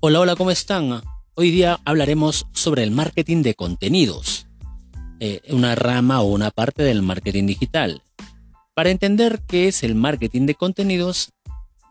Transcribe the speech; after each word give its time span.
Hola, 0.00 0.20
hola, 0.20 0.36
¿cómo 0.36 0.52
están? 0.52 1.02
Hoy 1.34 1.50
día 1.50 1.80
hablaremos 1.84 2.46
sobre 2.52 2.84
el 2.84 2.92
marketing 2.92 3.42
de 3.42 3.56
contenidos, 3.56 4.46
eh, 5.18 5.40
una 5.48 5.74
rama 5.74 6.20
o 6.20 6.26
una 6.26 6.52
parte 6.52 6.84
del 6.84 7.02
marketing 7.02 7.46
digital. 7.46 8.00
Para 8.74 8.90
entender 8.90 9.40
qué 9.48 9.66
es 9.66 9.82
el 9.82 9.96
marketing 9.96 10.46
de 10.46 10.54
contenidos, 10.54 11.32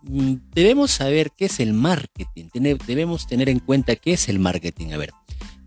mm, 0.03 0.35
debemos 0.53 0.91
saber 0.91 1.31
qué 1.35 1.47
es 1.47 1.59
el 1.59 1.73
marketing, 1.73 2.45
debemos 2.87 3.27
tener 3.27 3.49
en 3.49 3.59
cuenta 3.59 3.97
qué 3.97 4.13
es 4.13 4.29
el 4.29 4.39
marketing. 4.39 4.93
A 4.93 4.97
ver, 4.97 5.11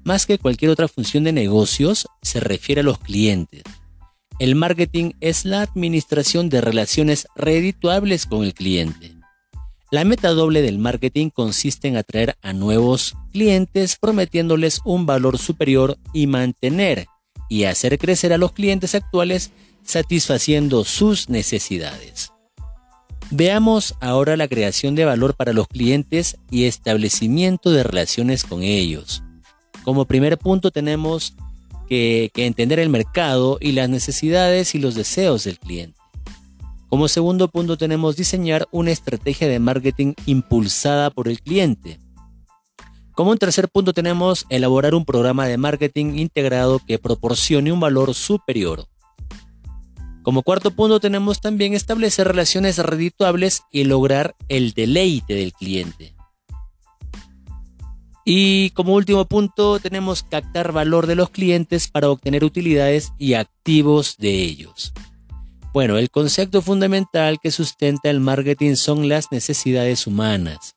más 0.02 0.24
que 0.24 0.38
cualquier 0.38 0.70
otra 0.70 0.88
función 0.88 1.24
de 1.24 1.32
negocios, 1.32 2.06
se 2.22 2.40
refiere 2.40 2.80
a 2.80 2.84
los 2.84 3.00
clientes. 3.00 3.64
El 4.38 4.54
marketing 4.54 5.12
es 5.20 5.44
la 5.44 5.60
administración 5.60 6.48
de 6.48 6.62
relaciones 6.62 7.26
redituables 7.36 8.24
con 8.24 8.44
el 8.44 8.54
cliente. 8.54 9.19
La 9.92 10.04
meta 10.04 10.28
doble 10.30 10.62
del 10.62 10.78
marketing 10.78 11.30
consiste 11.30 11.88
en 11.88 11.96
atraer 11.96 12.36
a 12.42 12.52
nuevos 12.52 13.16
clientes 13.32 13.96
prometiéndoles 14.00 14.80
un 14.84 15.04
valor 15.04 15.36
superior 15.36 15.98
y 16.12 16.28
mantener 16.28 17.08
y 17.48 17.64
hacer 17.64 17.98
crecer 17.98 18.32
a 18.32 18.38
los 18.38 18.52
clientes 18.52 18.94
actuales 18.94 19.50
satisfaciendo 19.82 20.84
sus 20.84 21.28
necesidades. 21.28 22.30
Veamos 23.32 23.96
ahora 24.00 24.36
la 24.36 24.46
creación 24.46 24.94
de 24.94 25.04
valor 25.04 25.34
para 25.34 25.52
los 25.52 25.66
clientes 25.66 26.36
y 26.50 26.66
establecimiento 26.66 27.72
de 27.72 27.82
relaciones 27.82 28.44
con 28.44 28.62
ellos. 28.62 29.24
Como 29.82 30.04
primer 30.04 30.38
punto 30.38 30.70
tenemos 30.70 31.34
que, 31.88 32.30
entender 32.36 32.78
el 32.78 32.90
mercado 32.90 33.58
y 33.60 33.72
las 33.72 33.88
necesidades 33.88 34.76
y 34.76 34.78
los 34.78 34.94
deseos 34.94 35.44
del 35.44 35.58
cliente. 35.58 35.99
Como 36.90 37.06
segundo 37.06 37.46
punto 37.46 37.78
tenemos 37.78 38.16
diseñar 38.16 38.66
una 38.72 38.90
estrategia 38.90 39.46
de 39.46 39.60
marketing 39.60 40.14
impulsada 40.26 41.10
por 41.10 41.28
el 41.28 41.40
cliente. 41.40 42.00
Como 43.12 43.30
un 43.30 43.38
tercer 43.38 43.68
punto 43.68 43.92
tenemos 43.92 44.44
elaborar 44.48 44.96
un 44.96 45.04
programa 45.04 45.46
de 45.46 45.56
marketing 45.56 46.18
integrado 46.18 46.80
que 46.84 46.98
proporcione 46.98 47.70
un 47.70 47.78
valor 47.78 48.12
superior. 48.14 48.86
Como 50.24 50.42
cuarto 50.42 50.72
punto 50.72 50.98
tenemos 50.98 51.40
también 51.40 51.74
establecer 51.74 52.26
relaciones 52.26 52.78
redituables 52.78 53.62
y 53.70 53.84
lograr 53.84 54.34
el 54.48 54.72
deleite 54.72 55.34
del 55.34 55.52
cliente. 55.52 56.16
Y 58.24 58.70
como 58.70 58.94
último 58.94 59.26
punto 59.26 59.78
tenemos 59.78 60.24
captar 60.24 60.72
valor 60.72 61.06
de 61.06 61.14
los 61.14 61.30
clientes 61.30 61.86
para 61.86 62.10
obtener 62.10 62.42
utilidades 62.42 63.12
y 63.16 63.34
activos 63.34 64.16
de 64.18 64.42
ellos. 64.42 64.92
Bueno, 65.72 65.98
el 65.98 66.10
concepto 66.10 66.62
fundamental 66.62 67.38
que 67.40 67.52
sustenta 67.52 68.10
el 68.10 68.18
marketing 68.18 68.74
son 68.74 69.08
las 69.08 69.30
necesidades 69.30 70.08
humanas. 70.08 70.74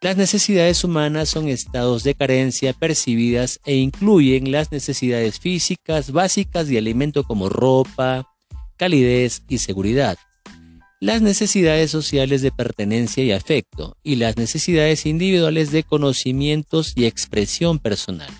Las 0.00 0.16
necesidades 0.16 0.82
humanas 0.82 1.28
son 1.28 1.48
estados 1.48 2.04
de 2.04 2.14
carencia 2.14 2.72
percibidas 2.72 3.60
e 3.66 3.76
incluyen 3.76 4.50
las 4.50 4.72
necesidades 4.72 5.38
físicas 5.38 6.10
básicas 6.10 6.68
de 6.68 6.78
alimento 6.78 7.24
como 7.24 7.50
ropa, 7.50 8.26
calidez 8.78 9.42
y 9.46 9.58
seguridad, 9.58 10.16
las 11.00 11.20
necesidades 11.20 11.90
sociales 11.90 12.40
de 12.40 12.50
pertenencia 12.50 13.22
y 13.22 13.32
afecto, 13.32 13.98
y 14.02 14.16
las 14.16 14.38
necesidades 14.38 15.04
individuales 15.04 15.70
de 15.70 15.82
conocimientos 15.82 16.94
y 16.96 17.04
expresión 17.04 17.78
personal. 17.78 18.30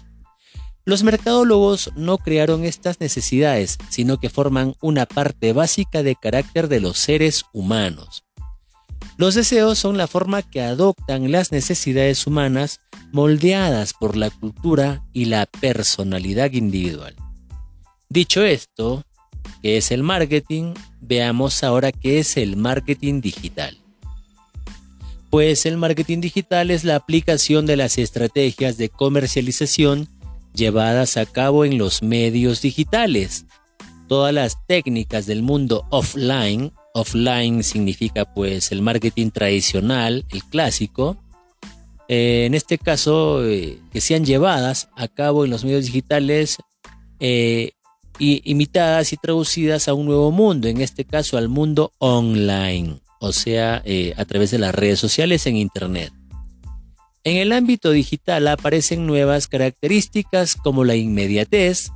Los 0.86 1.02
mercadólogos 1.02 1.90
no 1.96 2.18
crearon 2.18 2.64
estas 2.64 3.00
necesidades, 3.00 3.78
sino 3.88 4.18
que 4.20 4.28
forman 4.28 4.74
una 4.82 5.06
parte 5.06 5.54
básica 5.54 6.02
de 6.02 6.14
carácter 6.14 6.68
de 6.68 6.80
los 6.80 6.98
seres 6.98 7.44
humanos. 7.54 8.24
Los 9.16 9.34
deseos 9.34 9.78
son 9.78 9.96
la 9.96 10.06
forma 10.06 10.42
que 10.42 10.60
adoptan 10.60 11.32
las 11.32 11.52
necesidades 11.52 12.26
humanas 12.26 12.80
moldeadas 13.12 13.94
por 13.94 14.16
la 14.16 14.28
cultura 14.28 15.04
y 15.14 15.26
la 15.26 15.46
personalidad 15.46 16.52
individual. 16.52 17.16
Dicho 18.10 18.42
esto, 18.44 19.04
¿qué 19.62 19.78
es 19.78 19.90
el 19.90 20.02
marketing? 20.02 20.74
Veamos 21.00 21.64
ahora 21.64 21.92
qué 21.92 22.18
es 22.18 22.36
el 22.36 22.56
marketing 22.56 23.22
digital. 23.22 23.78
Pues 25.30 25.64
el 25.64 25.78
marketing 25.78 26.20
digital 26.20 26.70
es 26.70 26.84
la 26.84 26.96
aplicación 26.96 27.66
de 27.66 27.76
las 27.76 27.98
estrategias 27.98 28.76
de 28.76 28.88
comercialización 28.88 30.08
llevadas 30.54 31.16
a 31.16 31.26
cabo 31.26 31.64
en 31.64 31.76
los 31.78 32.02
medios 32.02 32.62
digitales. 32.62 33.46
Todas 34.08 34.32
las 34.32 34.56
técnicas 34.66 35.26
del 35.26 35.42
mundo 35.42 35.86
offline, 35.90 36.72
offline 36.94 37.62
significa 37.62 38.24
pues 38.24 38.70
el 38.70 38.82
marketing 38.82 39.30
tradicional, 39.30 40.24
el 40.30 40.44
clásico, 40.44 41.18
eh, 42.08 42.44
en 42.46 42.54
este 42.54 42.78
caso 42.78 43.44
eh, 43.46 43.78
que 43.90 44.00
sean 44.00 44.24
llevadas 44.24 44.88
a 44.94 45.08
cabo 45.08 45.44
en 45.44 45.50
los 45.50 45.64
medios 45.64 45.86
digitales 45.86 46.58
eh, 47.18 47.72
y 48.18 48.42
imitadas 48.50 49.12
y 49.12 49.16
traducidas 49.16 49.88
a 49.88 49.94
un 49.94 50.06
nuevo 50.06 50.30
mundo, 50.30 50.68
en 50.68 50.80
este 50.80 51.04
caso 51.04 51.38
al 51.38 51.48
mundo 51.48 51.92
online, 51.98 53.00
o 53.20 53.32
sea, 53.32 53.82
a 54.16 54.24
través 54.26 54.50
de 54.50 54.58
las 54.58 54.74
redes 54.74 55.00
sociales 55.00 55.46
en 55.46 55.56
Internet. 55.56 56.12
En 57.26 57.38
el 57.38 57.52
ámbito 57.52 57.90
digital 57.90 58.46
aparecen 58.48 59.06
nuevas 59.06 59.48
características 59.48 60.56
como 60.56 60.84
la 60.84 60.94
inmediatez, 60.94 61.90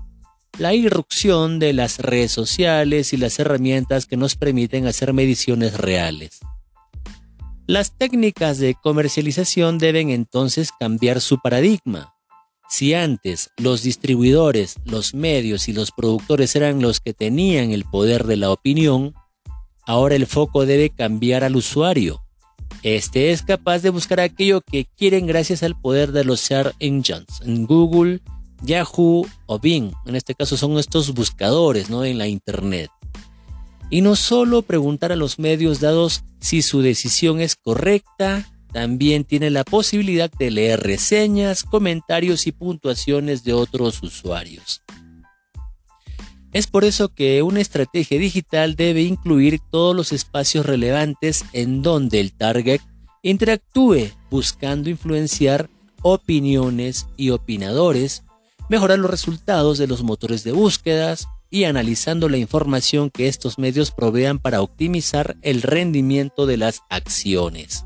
la 0.58 0.72
irrupción 0.72 1.58
de 1.58 1.74
las 1.74 1.98
redes 1.98 2.32
sociales 2.32 3.12
y 3.12 3.18
las 3.18 3.38
herramientas 3.38 4.06
que 4.06 4.16
nos 4.16 4.36
permiten 4.36 4.86
hacer 4.86 5.12
mediciones 5.12 5.76
reales. 5.76 6.40
Las 7.66 7.98
técnicas 7.98 8.56
de 8.56 8.74
comercialización 8.74 9.76
deben 9.76 10.08
entonces 10.08 10.70
cambiar 10.80 11.20
su 11.20 11.38
paradigma. 11.38 12.14
Si 12.70 12.94
antes 12.94 13.50
los 13.58 13.82
distribuidores, 13.82 14.76
los 14.86 15.12
medios 15.12 15.68
y 15.68 15.74
los 15.74 15.90
productores 15.92 16.56
eran 16.56 16.80
los 16.80 17.00
que 17.00 17.12
tenían 17.12 17.72
el 17.72 17.84
poder 17.84 18.24
de 18.24 18.36
la 18.36 18.50
opinión, 18.50 19.12
ahora 19.86 20.14
el 20.14 20.26
foco 20.26 20.64
debe 20.64 20.88
cambiar 20.88 21.44
al 21.44 21.54
usuario 21.54 22.22
este 22.82 23.30
es 23.32 23.42
capaz 23.42 23.80
de 23.80 23.90
buscar 23.90 24.20
aquello 24.20 24.60
que 24.60 24.86
quieren 24.96 25.26
gracias 25.26 25.62
al 25.62 25.78
poder 25.78 26.12
de 26.12 26.24
los 26.24 26.40
search 26.40 26.74
engines 26.78 27.40
en 27.44 27.66
Google, 27.66 28.20
Yahoo 28.62 29.26
o 29.46 29.58
Bing. 29.58 29.92
En 30.06 30.16
este 30.16 30.34
caso 30.34 30.56
son 30.56 30.78
estos 30.78 31.12
buscadores 31.14 31.90
¿no? 31.90 32.04
en 32.04 32.18
la 32.18 32.28
Internet. 32.28 32.90
Y 33.90 34.02
no 34.02 34.16
solo 34.16 34.62
preguntar 34.62 35.12
a 35.12 35.16
los 35.16 35.38
medios 35.38 35.80
dados 35.80 36.22
si 36.40 36.62
su 36.62 36.82
decisión 36.82 37.40
es 37.40 37.56
correcta, 37.56 38.46
también 38.72 39.24
tiene 39.24 39.50
la 39.50 39.64
posibilidad 39.64 40.30
de 40.30 40.50
leer 40.50 40.80
reseñas, 40.80 41.64
comentarios 41.64 42.46
y 42.46 42.52
puntuaciones 42.52 43.44
de 43.44 43.54
otros 43.54 44.02
usuarios. 44.02 44.82
Es 46.52 46.66
por 46.66 46.84
eso 46.84 47.08
que 47.08 47.42
una 47.42 47.60
estrategia 47.60 48.18
digital 48.18 48.74
debe 48.74 49.02
incluir 49.02 49.60
todos 49.70 49.94
los 49.94 50.12
espacios 50.12 50.64
relevantes 50.64 51.44
en 51.52 51.82
donde 51.82 52.20
el 52.20 52.32
target 52.32 52.80
interactúe 53.22 54.12
buscando 54.30 54.88
influenciar 54.88 55.68
opiniones 56.02 57.06
y 57.16 57.30
opinadores, 57.30 58.24
mejorar 58.70 58.98
los 58.98 59.10
resultados 59.10 59.76
de 59.76 59.86
los 59.86 60.02
motores 60.02 60.42
de 60.42 60.52
búsquedas 60.52 61.26
y 61.50 61.64
analizando 61.64 62.28
la 62.28 62.38
información 62.38 63.10
que 63.10 63.28
estos 63.28 63.58
medios 63.58 63.90
provean 63.90 64.38
para 64.38 64.62
optimizar 64.62 65.36
el 65.42 65.62
rendimiento 65.62 66.46
de 66.46 66.56
las 66.56 66.82
acciones. 66.88 67.84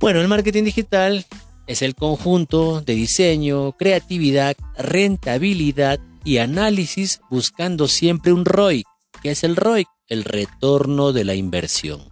Bueno, 0.00 0.20
el 0.20 0.28
marketing 0.28 0.64
digital 0.64 1.26
es 1.68 1.82
el 1.82 1.94
conjunto 1.94 2.80
de 2.80 2.94
diseño, 2.94 3.72
creatividad, 3.72 4.56
rentabilidad 4.76 6.00
y 6.24 6.38
análisis 6.38 7.20
buscando 7.30 7.88
siempre 7.88 8.32
un 8.32 8.44
ROI. 8.44 8.84
que 9.22 9.30
es 9.30 9.44
el 9.44 9.56
ROI? 9.56 9.86
El 10.08 10.24
retorno 10.24 11.12
de 11.12 11.24
la 11.24 11.34
inversión. 11.34 12.08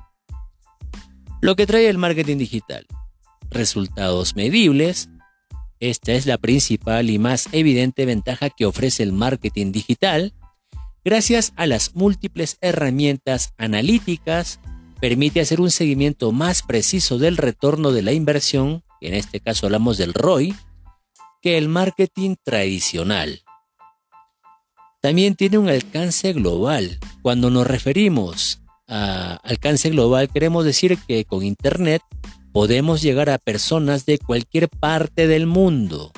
Lo 1.41 1.57
que 1.57 1.67
trae 1.67 1.89
el 1.89 1.99
marketing 1.99 2.39
digital. 2.39 2.87
Resultados 3.51 4.37
medibles. 4.37 5.09
Esta 5.81 6.13
es 6.13 6.27
la 6.27 6.39
principal 6.39 7.09
y 7.09 7.19
más 7.19 7.49
evidente 7.53 8.05
ventaja 8.05 8.51
que 8.51 8.67
ofrece 8.67 9.03
el 9.03 9.13
marketing 9.13 9.73
digital. 9.73 10.35
Gracias 11.05 11.53
a 11.57 11.67
las 11.67 11.95
múltiples 11.95 12.59
herramientas 12.61 13.55
analíticas, 13.57 14.61
permite 15.01 15.41
hacer 15.41 15.61
un 15.61 15.71
seguimiento 15.71 16.31
más 16.31 16.63
preciso 16.63 17.17
del 17.17 17.39
retorno 17.39 17.93
de 17.93 18.03
la 18.03 18.13
inversión, 18.13 18.85
en 19.01 19.15
este 19.15 19.41
caso 19.41 19.67
hablamos 19.67 19.97
del 19.97 20.13
ROI, 20.13 20.55
que 21.41 21.57
el 21.57 21.69
marketing 21.69 22.37
tradicional. 22.45 23.43
También 25.01 25.35
tiene 25.35 25.59
un 25.59 25.69
alcance 25.69 26.33
global. 26.33 26.99
Cuando 27.23 27.51
nos 27.51 27.67
referimos 27.67 28.61
a 28.87 29.37
alcance 29.37 29.89
global, 29.91 30.29
queremos 30.29 30.65
decir 30.65 30.99
que 31.09 31.25
con 31.25 31.43
Internet 31.43 32.03
podemos 32.53 33.01
llegar 33.01 33.31
a 33.31 33.39
personas 33.39 34.05
de 34.05 34.19
cualquier 34.19 34.69
parte 34.69 35.27
del 35.27 35.47
mundo. 35.47 36.13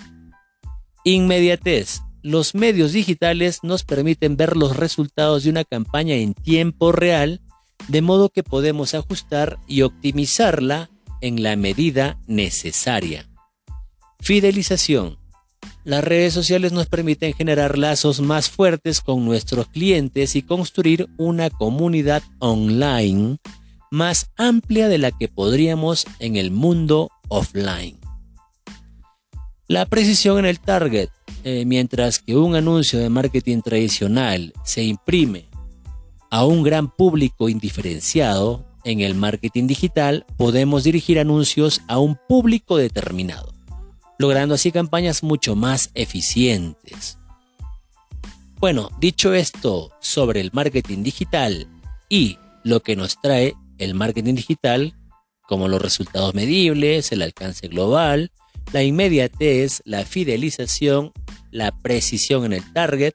Inmediatez. 1.04 2.00
Los 2.24 2.54
medios 2.54 2.92
digitales 2.92 3.60
nos 3.64 3.82
permiten 3.82 4.36
ver 4.36 4.56
los 4.56 4.76
resultados 4.76 5.42
de 5.42 5.50
una 5.50 5.64
campaña 5.64 6.14
en 6.14 6.34
tiempo 6.34 6.92
real, 6.92 7.40
de 7.88 8.00
modo 8.00 8.28
que 8.28 8.44
podemos 8.44 8.94
ajustar 8.94 9.58
y 9.66 9.82
optimizarla 9.82 10.88
en 11.20 11.42
la 11.42 11.56
medida 11.56 12.20
necesaria. 12.28 13.28
Fidelización. 14.20 15.21
Las 15.84 16.04
redes 16.04 16.32
sociales 16.32 16.72
nos 16.72 16.86
permiten 16.86 17.32
generar 17.32 17.76
lazos 17.76 18.20
más 18.20 18.48
fuertes 18.48 19.00
con 19.00 19.24
nuestros 19.24 19.66
clientes 19.68 20.36
y 20.36 20.42
construir 20.42 21.08
una 21.18 21.50
comunidad 21.50 22.22
online 22.38 23.38
más 23.90 24.30
amplia 24.36 24.88
de 24.88 24.98
la 24.98 25.10
que 25.10 25.28
podríamos 25.28 26.06
en 26.18 26.36
el 26.36 26.50
mundo 26.50 27.10
offline. 27.28 27.98
La 29.68 29.86
precisión 29.86 30.38
en 30.38 30.46
el 30.46 30.60
target. 30.60 31.08
Eh, 31.44 31.64
mientras 31.66 32.20
que 32.20 32.36
un 32.36 32.54
anuncio 32.54 33.00
de 33.00 33.08
marketing 33.08 33.62
tradicional 33.62 34.52
se 34.64 34.84
imprime 34.84 35.48
a 36.30 36.44
un 36.46 36.62
gran 36.62 36.88
público 36.88 37.48
indiferenciado, 37.48 38.64
en 38.84 39.00
el 39.00 39.14
marketing 39.14 39.66
digital 39.66 40.24
podemos 40.36 40.84
dirigir 40.84 41.18
anuncios 41.18 41.80
a 41.88 41.98
un 41.98 42.16
público 42.28 42.76
determinado, 42.76 43.52
logrando 44.22 44.54
así 44.54 44.70
campañas 44.70 45.24
mucho 45.24 45.56
más 45.56 45.90
eficientes. 45.94 47.18
Bueno, 48.60 48.88
dicho 49.00 49.34
esto 49.34 49.90
sobre 50.00 50.40
el 50.40 50.50
marketing 50.52 51.02
digital 51.02 51.66
y 52.08 52.38
lo 52.62 52.80
que 52.80 52.94
nos 52.94 53.20
trae 53.20 53.54
el 53.78 53.94
marketing 53.94 54.36
digital, 54.36 54.94
como 55.48 55.66
los 55.66 55.82
resultados 55.82 56.34
medibles, 56.34 57.10
el 57.10 57.22
alcance 57.22 57.66
global, 57.66 58.30
la 58.72 58.84
inmediatez, 58.84 59.82
la 59.84 60.04
fidelización, 60.04 61.10
la 61.50 61.72
precisión 61.72 62.44
en 62.44 62.52
el 62.52 62.72
target, 62.72 63.14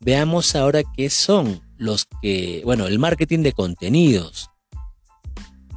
veamos 0.00 0.56
ahora 0.56 0.80
qué 0.96 1.10
son 1.10 1.60
los 1.76 2.06
que, 2.22 2.62
bueno, 2.64 2.86
el 2.86 2.98
marketing 2.98 3.40
de 3.40 3.52
contenidos. 3.52 4.48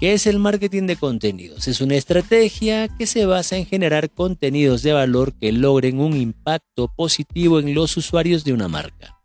¿Qué 0.01 0.13
es 0.13 0.25
el 0.25 0.39
marketing 0.39 0.88
de 0.88 0.95
contenidos? 0.95 1.68
Es 1.68 1.80
una 1.80 1.94
estrategia 1.94 2.88
que 2.88 3.06
se 3.06 3.27
basa 3.27 3.57
en 3.57 3.68
generar 3.68 4.09
contenidos 4.09 4.81
de 4.81 4.94
valor 4.94 5.31
que 5.38 5.51
logren 5.51 6.00
un 6.00 6.18
impacto 6.18 6.88
positivo 6.88 7.59
en 7.59 7.75
los 7.75 7.95
usuarios 7.98 8.44
de 8.44 8.51
una 8.51 8.68
marca. 8.68 9.21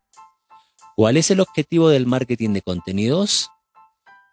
¿Cuál 0.95 1.17
es 1.17 1.31
el 1.31 1.41
objetivo 1.41 1.89
del 1.89 2.05
marketing 2.05 2.51
de 2.51 2.61
contenidos? 2.61 3.49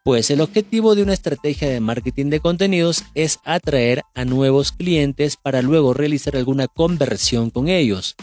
Pues 0.03 0.29
el 0.31 0.41
objetivo 0.41 0.95
de 0.95 1.03
una 1.03 1.13
estrategia 1.13 1.69
de 1.69 1.79
marketing 1.79 2.25
de 2.25 2.41
contenidos 2.41 3.05
es 3.15 3.39
atraer 3.45 4.01
a 4.13 4.25
nuevos 4.25 4.73
clientes 4.73 5.37
para 5.37 5.61
luego 5.61 5.93
realizar 5.93 6.35
alguna 6.35 6.67
conversión 6.67 7.51
con 7.51 7.69
ellos. 7.69 8.17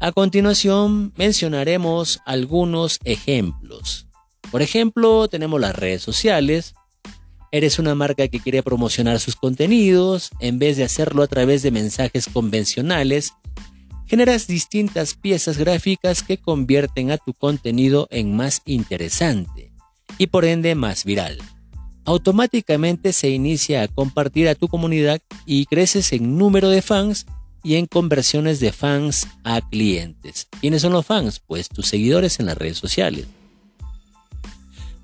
A 0.00 0.10
continuación 0.10 1.12
mencionaremos 1.16 2.18
algunos 2.26 2.98
ejemplos. 3.04 4.08
Por 4.50 4.62
ejemplo, 4.62 5.28
tenemos 5.28 5.60
las 5.60 5.76
redes 5.76 6.02
sociales. 6.02 6.74
Eres 7.56 7.78
una 7.78 7.94
marca 7.94 8.28
que 8.28 8.38
quiere 8.38 8.62
promocionar 8.62 9.18
sus 9.18 9.34
contenidos, 9.34 10.28
en 10.40 10.58
vez 10.58 10.76
de 10.76 10.84
hacerlo 10.84 11.22
a 11.22 11.26
través 11.26 11.62
de 11.62 11.70
mensajes 11.70 12.26
convencionales, 12.26 13.32
generas 14.04 14.46
distintas 14.46 15.14
piezas 15.14 15.56
gráficas 15.56 16.22
que 16.22 16.36
convierten 16.36 17.10
a 17.10 17.16
tu 17.16 17.32
contenido 17.32 18.08
en 18.10 18.36
más 18.36 18.60
interesante 18.66 19.72
y 20.18 20.26
por 20.26 20.44
ende 20.44 20.74
más 20.74 21.06
viral. 21.06 21.38
Automáticamente 22.04 23.14
se 23.14 23.30
inicia 23.30 23.84
a 23.84 23.88
compartir 23.88 24.50
a 24.50 24.54
tu 24.54 24.68
comunidad 24.68 25.22
y 25.46 25.64
creces 25.64 26.12
en 26.12 26.36
número 26.36 26.68
de 26.68 26.82
fans 26.82 27.24
y 27.64 27.76
en 27.76 27.86
conversiones 27.86 28.60
de 28.60 28.72
fans 28.72 29.28
a 29.44 29.66
clientes. 29.66 30.46
¿Quiénes 30.60 30.82
son 30.82 30.92
los 30.92 31.06
fans? 31.06 31.40
Pues 31.40 31.70
tus 31.70 31.86
seguidores 31.86 32.38
en 32.38 32.44
las 32.44 32.58
redes 32.58 32.76
sociales. 32.76 33.26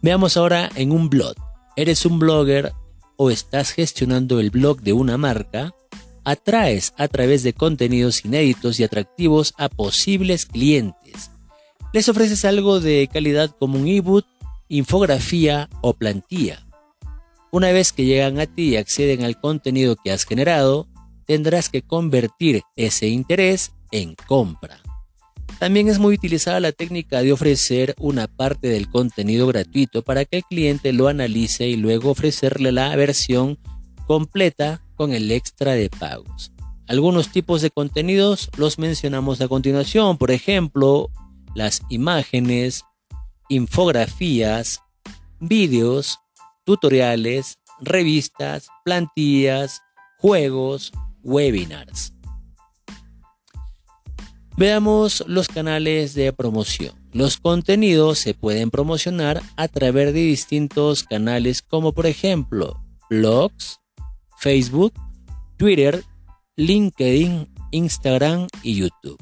Veamos 0.02 0.36
ahora 0.36 0.68
en 0.74 0.92
un 0.92 1.08
blog. 1.08 1.34
¿Eres 1.74 2.04
un 2.04 2.18
blogger 2.18 2.74
o 3.16 3.30
estás 3.30 3.70
gestionando 3.70 4.40
el 4.40 4.50
blog 4.50 4.82
de 4.82 4.92
una 4.92 5.16
marca? 5.16 5.74
Atraes 6.22 6.92
a 6.98 7.08
través 7.08 7.42
de 7.44 7.54
contenidos 7.54 8.26
inéditos 8.26 8.78
y 8.78 8.84
atractivos 8.84 9.54
a 9.56 9.70
posibles 9.70 10.44
clientes. 10.44 11.30
Les 11.94 12.10
ofreces 12.10 12.44
algo 12.44 12.78
de 12.78 13.08
calidad 13.10 13.56
como 13.58 13.78
un 13.78 13.88
ebook 13.88 14.26
infografía 14.68 15.70
o 15.80 15.94
plantilla. 15.94 16.66
Una 17.50 17.72
vez 17.72 17.92
que 17.92 18.04
llegan 18.04 18.38
a 18.38 18.46
ti 18.46 18.70
y 18.70 18.76
acceden 18.76 19.24
al 19.24 19.40
contenido 19.40 19.96
que 19.96 20.12
has 20.12 20.24
generado, 20.24 20.88
tendrás 21.26 21.70
que 21.70 21.80
convertir 21.80 22.62
ese 22.76 23.08
interés 23.08 23.72
en 23.90 24.14
compra. 24.26 24.81
También 25.62 25.86
es 25.86 26.00
muy 26.00 26.16
utilizada 26.16 26.58
la 26.58 26.72
técnica 26.72 27.22
de 27.22 27.32
ofrecer 27.32 27.94
una 28.00 28.26
parte 28.26 28.66
del 28.66 28.90
contenido 28.90 29.46
gratuito 29.46 30.02
para 30.02 30.24
que 30.24 30.38
el 30.38 30.42
cliente 30.42 30.92
lo 30.92 31.06
analice 31.06 31.68
y 31.68 31.76
luego 31.76 32.10
ofrecerle 32.10 32.72
la 32.72 32.96
versión 32.96 33.60
completa 34.08 34.84
con 34.96 35.12
el 35.12 35.30
extra 35.30 35.74
de 35.74 35.88
pagos. 35.88 36.50
Algunos 36.88 37.28
tipos 37.28 37.62
de 37.62 37.70
contenidos 37.70 38.50
los 38.56 38.80
mencionamos 38.80 39.40
a 39.40 39.46
continuación, 39.46 40.18
por 40.18 40.32
ejemplo, 40.32 41.10
las 41.54 41.82
imágenes, 41.90 42.82
infografías, 43.48 44.80
vídeos, 45.38 46.18
tutoriales, 46.64 47.60
revistas, 47.80 48.66
plantillas, 48.84 49.80
juegos, 50.18 50.90
webinars. 51.22 52.14
Veamos 54.56 55.24
los 55.26 55.48
canales 55.48 56.14
de 56.14 56.32
promoción. 56.32 56.94
Los 57.12 57.38
contenidos 57.38 58.18
se 58.18 58.34
pueden 58.34 58.70
promocionar 58.70 59.42
a 59.56 59.68
través 59.68 60.12
de 60.12 60.20
distintos 60.20 61.04
canales 61.04 61.62
como 61.62 61.92
por 61.92 62.06
ejemplo 62.06 62.78
blogs, 63.08 63.80
Facebook, 64.38 64.92
Twitter, 65.56 66.02
LinkedIn, 66.56 67.48
Instagram 67.70 68.46
y 68.62 68.76
YouTube. 68.76 69.18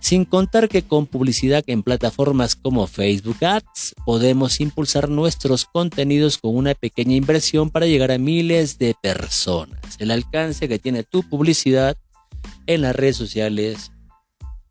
Sin 0.00 0.24
contar 0.24 0.70
que 0.70 0.82
con 0.82 1.06
publicidad 1.06 1.62
en 1.66 1.82
plataformas 1.82 2.56
como 2.56 2.86
Facebook 2.86 3.44
Ads 3.44 3.94
podemos 4.06 4.60
impulsar 4.60 5.10
nuestros 5.10 5.66
contenidos 5.66 6.38
con 6.38 6.56
una 6.56 6.74
pequeña 6.74 7.14
inversión 7.14 7.68
para 7.68 7.86
llegar 7.86 8.10
a 8.10 8.18
miles 8.18 8.78
de 8.78 8.94
personas. 9.02 9.96
El 9.98 10.10
alcance 10.10 10.66
que 10.66 10.78
tiene 10.78 11.02
tu 11.02 11.28
publicidad 11.28 11.96
en 12.66 12.82
las 12.82 12.96
redes 12.96 13.16
sociales 13.16 13.90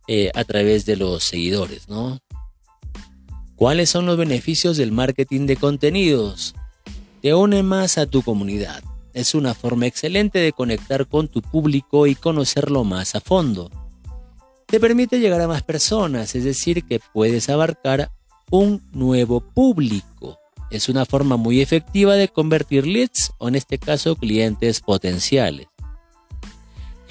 eh, 0.08 0.32
a 0.34 0.44
través 0.44 0.86
de 0.86 0.96
los 0.96 1.24
seguidores, 1.24 1.90
¿no? 1.90 2.20
¿Cuáles 3.56 3.90
son 3.90 4.06
los 4.06 4.18
beneficios 4.18 4.78
del 4.78 4.92
marketing 4.92 5.48
de 5.48 5.58
contenidos? 5.58 6.56
Te 7.22 7.34
une 7.34 7.64
más 7.64 7.98
a 7.98 8.06
tu 8.06 8.22
comunidad. 8.22 8.84
Es 9.14 9.34
una 9.34 9.54
forma 9.54 9.88
excelente 9.88 10.40
de 10.40 10.54
conectar 10.54 11.08
con 11.08 11.28
tu 11.28 11.42
público 11.42 12.06
y 12.06 12.16
conocerlo 12.16 12.84
más 12.84 13.16
a 13.16 13.20
fondo 13.20 13.72
te 14.68 14.82
permite 14.82 15.20
llegar 15.20 15.40
a 15.40 15.48
más 15.48 15.64
personas, 15.64 16.36
es 16.36 16.44
decir, 16.44 16.84
que 16.84 17.00
puedes 17.14 17.50
abarcar 17.50 18.12
un 18.52 18.82
nuevo 18.92 19.40
público. 19.40 20.38
Es 20.70 20.90
una 20.90 21.06
forma 21.06 21.38
muy 21.38 21.62
efectiva 21.62 22.16
de 22.16 22.28
convertir 22.28 22.86
leads 22.86 23.32
o 23.38 23.48
en 23.48 23.56
este 23.56 23.78
caso 23.78 24.18
clientes 24.18 24.82
potenciales. 24.82 25.68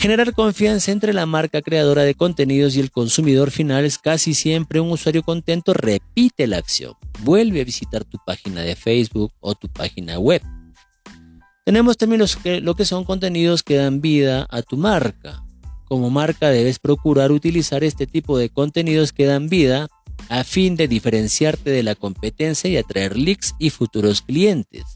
Generar 0.06 0.34
confianza 0.34 0.92
entre 0.92 1.12
la 1.12 1.26
marca 1.26 1.62
creadora 1.62 2.04
de 2.04 2.14
contenidos 2.14 2.76
y 2.76 2.80
el 2.80 2.92
consumidor 2.92 3.50
final 3.50 3.84
es 3.84 3.98
casi 3.98 4.34
siempre 4.34 4.78
un 4.78 4.92
usuario 4.92 5.24
contento 5.24 5.74
repite 5.74 6.46
la 6.46 6.58
acción. 6.58 6.92
Vuelve 7.22 7.60
a 7.60 7.64
visitar 7.64 8.04
tu 8.04 8.16
página 8.24 8.60
de 8.60 8.76
Facebook 8.76 9.32
o 9.40 9.56
tu 9.56 9.66
página 9.66 10.20
web. 10.20 10.40
Tenemos 11.64 11.96
también 11.96 12.20
los 12.20 12.38
lo 12.44 12.76
que 12.76 12.84
son 12.84 13.02
contenidos 13.02 13.64
que 13.64 13.74
dan 13.74 14.00
vida 14.00 14.46
a 14.48 14.62
tu 14.62 14.76
marca. 14.76 15.42
Como 15.86 16.08
marca 16.08 16.50
debes 16.50 16.78
procurar 16.78 17.32
utilizar 17.32 17.82
este 17.82 18.06
tipo 18.06 18.38
de 18.38 18.48
contenidos 18.48 19.12
que 19.12 19.26
dan 19.26 19.48
vida 19.48 19.88
a 20.28 20.44
fin 20.44 20.76
de 20.76 20.86
diferenciarte 20.86 21.70
de 21.70 21.82
la 21.82 21.96
competencia 21.96 22.70
y 22.70 22.76
atraer 22.76 23.16
leads 23.16 23.56
y 23.58 23.70
futuros 23.70 24.22
clientes. 24.22 24.95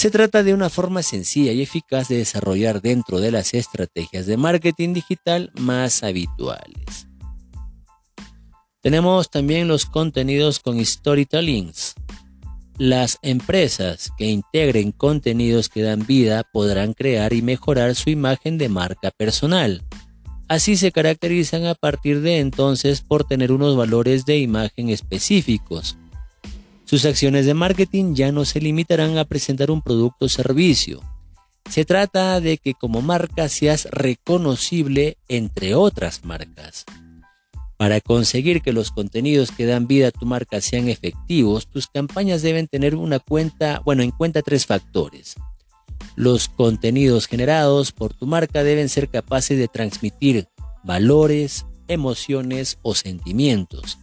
Se 0.00 0.10
trata 0.10 0.42
de 0.42 0.54
una 0.54 0.70
forma 0.70 1.02
sencilla 1.02 1.52
y 1.52 1.60
eficaz 1.60 2.08
de 2.08 2.16
desarrollar 2.16 2.80
dentro 2.80 3.20
de 3.20 3.30
las 3.30 3.52
estrategias 3.52 4.24
de 4.24 4.38
marketing 4.38 4.94
digital 4.94 5.52
más 5.60 6.02
habituales. 6.02 7.06
Tenemos 8.80 9.28
también 9.28 9.68
los 9.68 9.84
contenidos 9.84 10.58
con 10.58 10.82
storytellings, 10.82 11.96
las 12.78 13.18
empresas 13.20 14.10
que 14.16 14.24
integren 14.24 14.92
contenidos 14.92 15.68
que 15.68 15.82
dan 15.82 16.06
vida 16.06 16.44
podrán 16.50 16.94
crear 16.94 17.34
y 17.34 17.42
mejorar 17.42 17.94
su 17.94 18.08
imagen 18.08 18.56
de 18.56 18.70
marca 18.70 19.10
personal. 19.10 19.84
Así 20.48 20.78
se 20.78 20.92
caracterizan 20.92 21.66
a 21.66 21.74
partir 21.74 22.22
de 22.22 22.38
entonces 22.38 23.02
por 23.02 23.24
tener 23.24 23.52
unos 23.52 23.76
valores 23.76 24.24
de 24.24 24.38
imagen 24.38 24.88
específicos. 24.88 25.98
Sus 26.90 27.04
acciones 27.04 27.46
de 27.46 27.54
marketing 27.54 28.16
ya 28.16 28.32
no 28.32 28.44
se 28.44 28.60
limitarán 28.60 29.16
a 29.16 29.24
presentar 29.24 29.70
un 29.70 29.80
producto 29.80 30.26
o 30.26 30.28
servicio. 30.28 31.00
Se 31.70 31.84
trata 31.84 32.40
de 32.40 32.58
que 32.58 32.74
como 32.74 33.00
marca 33.00 33.48
seas 33.48 33.86
reconocible 33.92 35.16
entre 35.28 35.76
otras 35.76 36.24
marcas. 36.24 36.84
Para 37.76 38.00
conseguir 38.00 38.60
que 38.60 38.72
los 38.72 38.90
contenidos 38.90 39.52
que 39.52 39.66
dan 39.66 39.86
vida 39.86 40.08
a 40.08 40.10
tu 40.10 40.26
marca 40.26 40.60
sean 40.60 40.88
efectivos, 40.88 41.68
tus 41.68 41.86
campañas 41.86 42.42
deben 42.42 42.66
tener 42.66 42.96
una 42.96 43.20
cuenta, 43.20 43.80
bueno, 43.84 44.02
en 44.02 44.10
cuenta 44.10 44.42
tres 44.42 44.66
factores. 44.66 45.36
Los 46.16 46.48
contenidos 46.48 47.28
generados 47.28 47.92
por 47.92 48.14
tu 48.14 48.26
marca 48.26 48.64
deben 48.64 48.88
ser 48.88 49.08
capaces 49.08 49.56
de 49.56 49.68
transmitir 49.68 50.48
valores, 50.82 51.66
emociones 51.86 52.78
o 52.82 52.96
sentimientos. 52.96 53.99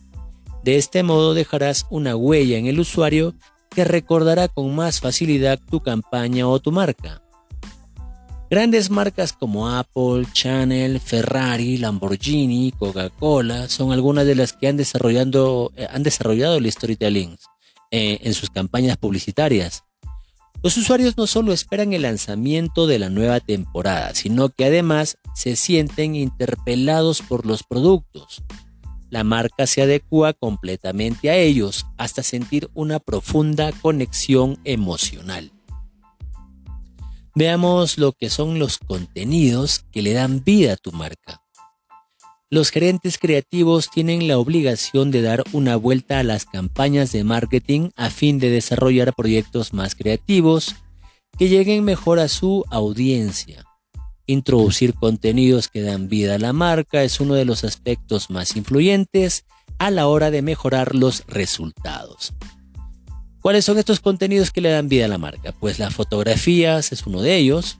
De 0.68 0.76
este 0.76 1.02
modo 1.02 1.34
dejarás 1.34 1.86
una 1.90 2.18
huella 2.18 2.58
en 2.58 2.68
el 2.68 2.82
usuario 2.82 3.34
que 3.70 3.86
recordará 3.86 4.50
con 4.50 4.76
más 4.76 5.00
facilidad 5.00 5.62
tu 5.72 5.80
campaña 5.80 6.46
o 6.46 6.60
tu 6.60 6.74
marca. 6.74 7.22
Grandes 8.50 8.90
marcas 8.90 9.32
como 9.32 9.70
Apple, 9.70 10.26
Chanel, 10.34 11.00
Ferrari, 11.00 11.78
Lamborghini, 11.78 12.74
Coca-Cola 12.78 13.70
son 13.70 13.94
algunas 13.94 14.26
de 14.26 14.36
las 14.36 14.52
que 14.52 14.68
han, 14.68 14.76
desarrollado, 14.76 15.72
eh, 15.78 15.88
han 15.90 16.04
desarrollado 16.04 16.58
el 16.58 16.70
storytelling 16.70 17.38
eh, 17.92 18.20
en 18.24 18.34
sus 18.34 18.50
campañas 18.50 18.98
publicitarias. 18.98 19.86
Los 20.62 20.76
usuarios 20.76 21.16
no 21.16 21.28
solo 21.28 21.54
esperan 21.54 21.94
el 21.94 22.02
lanzamiento 22.02 22.88
de 22.88 23.00
la 23.00 23.10
nueva 23.10 23.40
temporada, 23.40 24.14
sino 24.16 24.50
que 24.50 24.66
además 24.66 25.18
se 25.34 25.56
sienten 25.56 26.16
interpelados 26.16 27.22
por 27.22 27.46
los 27.46 27.64
productos. 27.64 28.44
La 29.10 29.24
marca 29.24 29.68
se 29.68 29.82
adecua 29.82 30.34
completamente 30.34 31.30
a 31.30 31.38
ellos 31.38 31.86
hasta 31.98 32.24
sentir 32.24 32.70
una 32.74 33.00
profunda 33.00 33.72
conexión 33.72 34.60
emocional. 34.64 35.52
Veamos 37.36 37.98
lo 37.98 38.14
que 38.14 38.30
son 38.30 38.58
los 38.58 38.80
contenidos 38.80 39.86
que 39.92 40.02
le 40.02 40.14
dan 40.14 40.44
vida 40.44 40.74
a 40.74 40.76
tu 40.76 40.92
marca. 40.92 41.42
Los 42.50 42.72
gerentes 42.72 43.18
creativos 43.18 43.90
tienen 43.92 44.28
la 44.28 44.40
obligación 44.40 45.12
de 45.12 45.22
dar 45.22 45.44
una 45.52 45.76
vuelta 45.76 46.20
a 46.20 46.24
las 46.24 46.46
campañas 46.46 47.12
de 47.12 47.24
marketing 47.24 47.90
a 47.96 48.10
fin 48.10 48.40
de 48.40 48.50
desarrollar 48.50 49.14
proyectos 49.14 49.74
más 49.74 49.96
creativos 49.96 50.76
que 51.38 51.50
lleguen 51.50 51.84
mejor 51.84 52.20
a 52.20 52.28
su 52.28 52.66
audiencia. 52.72 53.67
Introducir 54.30 54.94
contenidos 54.94 55.70
que 55.70 55.82
dan 55.82 56.10
vida 56.10 56.36
a 56.36 56.40
la 56.40 56.52
marca 56.52 57.04
es 57.04 57.22
uno 57.22 57.34
de 57.34 57.46
los 57.46 57.64
aspectos 57.64 58.30
más 58.30 58.58
influyentes 58.58 59.46
a 59.80 59.90
la 59.90 60.08
hora 60.08 60.32
de 60.32 60.42
mejorar 60.42 60.96
los 60.96 61.24
resultados. 61.28 62.34
¿Cuáles 63.42 63.64
son 63.64 63.78
estos 63.78 64.02
contenidos 64.02 64.52
que 64.52 64.60
le 64.60 64.70
dan 64.70 64.90
vida 64.90 65.06
a 65.06 65.08
la 65.08 65.18
marca? 65.18 65.54
Pues 65.54 65.80
las 65.80 65.96
fotografías 65.96 66.92
es 66.92 67.08
uno 67.08 67.22
de 67.22 67.38
ellos. 67.38 67.80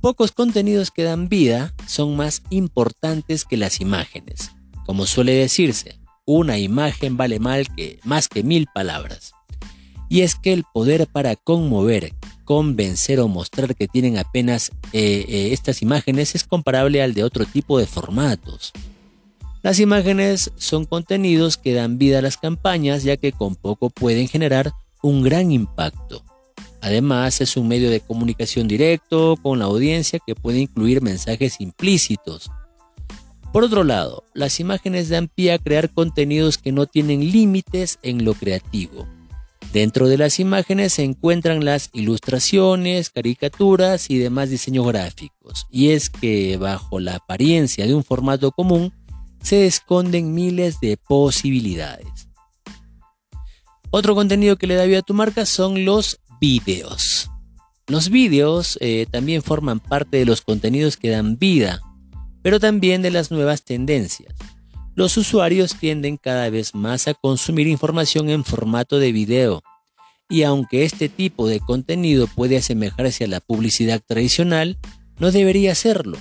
Pocos 0.00 0.30
contenidos 0.30 0.92
que 0.92 1.02
dan 1.02 1.28
vida 1.28 1.74
son 1.88 2.14
más 2.14 2.42
importantes 2.50 3.44
que 3.44 3.56
las 3.56 3.80
imágenes. 3.80 4.52
Como 4.86 5.04
suele 5.06 5.32
decirse, 5.32 5.98
una 6.24 6.58
imagen 6.58 7.16
vale 7.16 7.40
mal 7.40 7.66
que, 7.74 7.98
más 8.04 8.28
que 8.28 8.44
mil 8.44 8.68
palabras. 8.72 9.32
Y 10.08 10.20
es 10.20 10.36
que 10.36 10.52
el 10.52 10.62
poder 10.72 11.08
para 11.08 11.34
conmover, 11.34 12.14
convencer 12.44 13.20
o 13.20 13.28
mostrar 13.28 13.74
que 13.74 13.88
tienen 13.88 14.18
apenas 14.18 14.70
eh, 14.92 15.24
eh, 15.28 15.48
estas 15.52 15.82
imágenes 15.82 16.34
es 16.34 16.44
comparable 16.44 17.02
al 17.02 17.14
de 17.14 17.24
otro 17.24 17.44
tipo 17.44 17.78
de 17.78 17.86
formatos. 17.86 18.72
Las 19.62 19.78
imágenes 19.78 20.52
son 20.56 20.86
contenidos 20.86 21.56
que 21.56 21.72
dan 21.72 21.98
vida 21.98 22.18
a 22.18 22.22
las 22.22 22.36
campañas 22.36 23.04
ya 23.04 23.16
que 23.16 23.32
con 23.32 23.54
poco 23.54 23.90
pueden 23.90 24.26
generar 24.26 24.72
un 25.02 25.22
gran 25.22 25.52
impacto. 25.52 26.24
Además, 26.80 27.40
es 27.40 27.56
un 27.56 27.68
medio 27.68 27.90
de 27.90 28.00
comunicación 28.00 28.66
directo 28.66 29.38
con 29.40 29.60
la 29.60 29.66
audiencia 29.66 30.18
que 30.26 30.34
puede 30.34 30.58
incluir 30.58 31.00
mensajes 31.00 31.60
implícitos. 31.60 32.50
Por 33.52 33.62
otro 33.62 33.84
lado, 33.84 34.24
las 34.34 34.58
imágenes 34.58 35.08
dan 35.08 35.28
pie 35.28 35.52
a 35.52 35.58
crear 35.58 35.90
contenidos 35.90 36.58
que 36.58 36.72
no 36.72 36.86
tienen 36.86 37.30
límites 37.30 38.00
en 38.02 38.24
lo 38.24 38.34
creativo. 38.34 39.06
Dentro 39.72 40.08
de 40.08 40.18
las 40.18 40.38
imágenes 40.38 40.94
se 40.94 41.04
encuentran 41.04 41.64
las 41.64 41.90
ilustraciones, 41.92 43.10
caricaturas 43.10 44.10
y 44.10 44.18
demás 44.18 44.50
diseños 44.50 44.86
gráficos. 44.86 45.66
Y 45.70 45.90
es 45.90 46.10
que 46.10 46.56
bajo 46.56 47.00
la 47.00 47.16
apariencia 47.16 47.86
de 47.86 47.94
un 47.94 48.04
formato 48.04 48.50
común 48.52 48.92
se 49.42 49.66
esconden 49.66 50.34
miles 50.34 50.80
de 50.80 50.96
posibilidades. 50.96 52.28
Otro 53.90 54.14
contenido 54.14 54.56
que 54.56 54.66
le 54.66 54.74
da 54.74 54.84
vida 54.84 55.00
a 55.00 55.02
tu 55.02 55.14
marca 55.14 55.44
son 55.44 55.84
los 55.84 56.20
vídeos. 56.40 57.30
Los 57.86 58.08
vídeos 58.08 58.78
eh, 58.80 59.06
también 59.10 59.42
forman 59.42 59.80
parte 59.80 60.16
de 60.16 60.24
los 60.24 60.40
contenidos 60.40 60.96
que 60.96 61.10
dan 61.10 61.36
vida, 61.38 61.80
pero 62.42 62.60
también 62.60 63.02
de 63.02 63.10
las 63.10 63.30
nuevas 63.30 63.64
tendencias. 63.64 64.34
Los 64.94 65.16
usuarios 65.16 65.76
tienden 65.76 66.18
cada 66.18 66.50
vez 66.50 66.74
más 66.74 67.08
a 67.08 67.14
consumir 67.14 67.66
información 67.66 68.28
en 68.28 68.44
formato 68.44 68.98
de 68.98 69.12
video, 69.12 69.62
y 70.28 70.42
aunque 70.42 70.84
este 70.84 71.08
tipo 71.08 71.48
de 71.48 71.60
contenido 71.60 72.26
puede 72.26 72.58
asemejarse 72.58 73.24
a 73.24 73.28
la 73.28 73.40
publicidad 73.40 74.02
tradicional, 74.06 74.78
no 75.18 75.30
debería 75.30 75.74
serlo. 75.74 76.18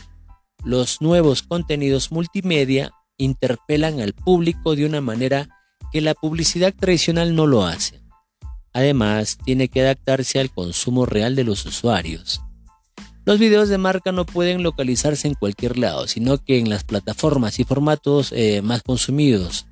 Los 0.64 1.02
nuevos 1.02 1.44
contenidos 1.44 2.12
multimedia 2.12 2.92
interpelan 3.18 4.00
al 4.00 4.14
público 4.14 4.76
de 4.76 4.86
una 4.86 5.02
manera 5.02 5.50
que 5.92 6.02
la 6.02 6.14
publicidad 6.14 6.74
tradicional 6.74 7.36
no 7.36 7.48
lo 7.48 7.66
hace. 7.66 8.02
Además, 8.74 9.38
tiene 9.44 9.68
que 9.68 9.82
adaptarse 9.82 10.40
al 10.40 10.50
consumo 10.50 11.06
real 11.06 11.36
de 11.36 11.44
los 11.44 11.66
usuarios. 11.66 12.42
Los 13.24 13.38
videos 13.38 13.70
de 13.70 13.78
marca 13.78 14.12
no 14.12 14.26
pueden 14.26 14.64
localizarse 14.64 15.28
en 15.28 15.36
cualquier 15.36 15.78
lado, 15.78 16.08
sino 16.08 16.40
que 16.40 16.58
en 16.58 16.70
las 16.70 16.84
plataformas 16.84 17.60
y 17.60 17.64
formatos 17.64 18.32
eh, 18.32 18.62
más 18.64 18.82
consumidos. 18.82 19.68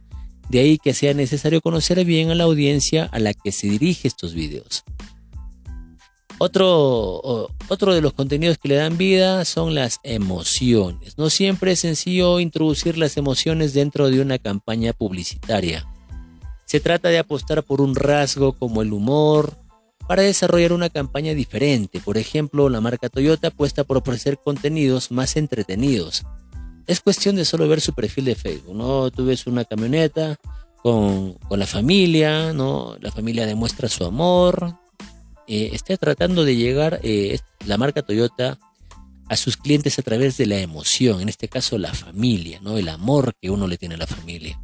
De 0.50 0.60
ahí 0.60 0.77
que 0.77 0.94
sea 0.94 1.13
necesario 1.13 1.62
conocer 1.62 2.03
bien 2.06 2.29
a 2.29 2.36
la 2.36 2.44
audiencia 2.44 3.06
a 3.12 3.20
la 3.20 3.34
que 3.34 3.51
se 3.51 3.68
dirige 3.68 4.08
estos 4.08 4.34
videos. 4.34 4.84
Otro, 6.41 7.50
otro 7.68 7.94
de 7.94 8.01
los 8.01 8.13
contenidos 8.13 8.58
que 8.58 8.70
le 8.70 8.75
dan 8.75 8.98
vida 8.98 9.44
son 9.44 9.75
las 9.75 10.00
emociones. 10.03 11.18
No 11.18 11.29
siempre 11.29 11.74
es 11.74 11.82
sencillo 11.82 12.39
introducir 12.39 12.98
las 12.98 13.18
emociones 13.18 13.74
dentro 13.74 14.10
de 14.10 14.22
una 14.22 14.38
campaña 14.38 14.94
publicitaria. 14.94 15.86
Se 16.65 16.79
trata 16.79 17.10
de 17.10 17.20
apostar 17.20 17.63
por 17.63 17.82
un 17.82 17.94
rasgo 17.94 18.53
como 18.53 18.82
el 18.82 18.94
humor 18.94 19.58
para 20.10 20.24
desarrollar 20.24 20.74
una 20.74 20.89
campaña 20.89 21.36
diferente. 21.36 22.00
Por 22.00 22.18
ejemplo, 22.18 22.68
la 22.68 22.82
marca 22.82 23.10
Toyota 23.10 23.50
apuesta 23.50 23.84
por 23.84 23.98
ofrecer 23.98 24.39
contenidos 24.44 25.12
más 25.12 25.36
entretenidos. 25.36 26.24
Es 26.88 27.00
cuestión 27.00 27.36
de 27.36 27.46
solo 27.46 27.68
ver 27.68 27.80
su 27.80 27.94
perfil 27.94 28.25
de 28.25 28.34
Facebook, 28.34 28.75
¿no? 28.75 29.12
Tú 29.12 29.25
ves 29.25 29.46
una 29.46 29.66
camioneta 29.66 30.39
con, 30.82 31.38
la 31.51 31.68
familia, 31.68 32.54
¿no? 32.54 32.98
La 33.01 33.12
familia 33.12 33.46
demuestra 33.46 33.88
su 33.88 34.04
amor. 34.04 34.80
Eh, 35.46 35.70
está 35.74 35.96
tratando 35.96 36.44
de 36.44 36.56
llegar 36.56 37.00
eh, 37.04 37.38
la 37.68 37.78
marca 37.78 38.01
Toyota 38.01 38.58
a 39.28 39.38
sus 39.38 39.58
clientes 39.58 40.00
a 40.00 40.01
través 40.01 40.38
de 40.38 40.48
la 40.48 40.58
emoción, 40.58 41.22
en 41.22 41.30
este 41.30 41.50
caso 41.50 41.78
la 41.78 41.94
familia, 41.94 42.60
¿no? 42.63 42.80
El 42.80 42.89
amor 42.89 43.36
que 43.39 43.51
uno 43.51 43.68
le 43.68 43.78
tiene 43.78 43.94
a 43.94 44.00
la 44.00 44.08
familia. 44.08 44.60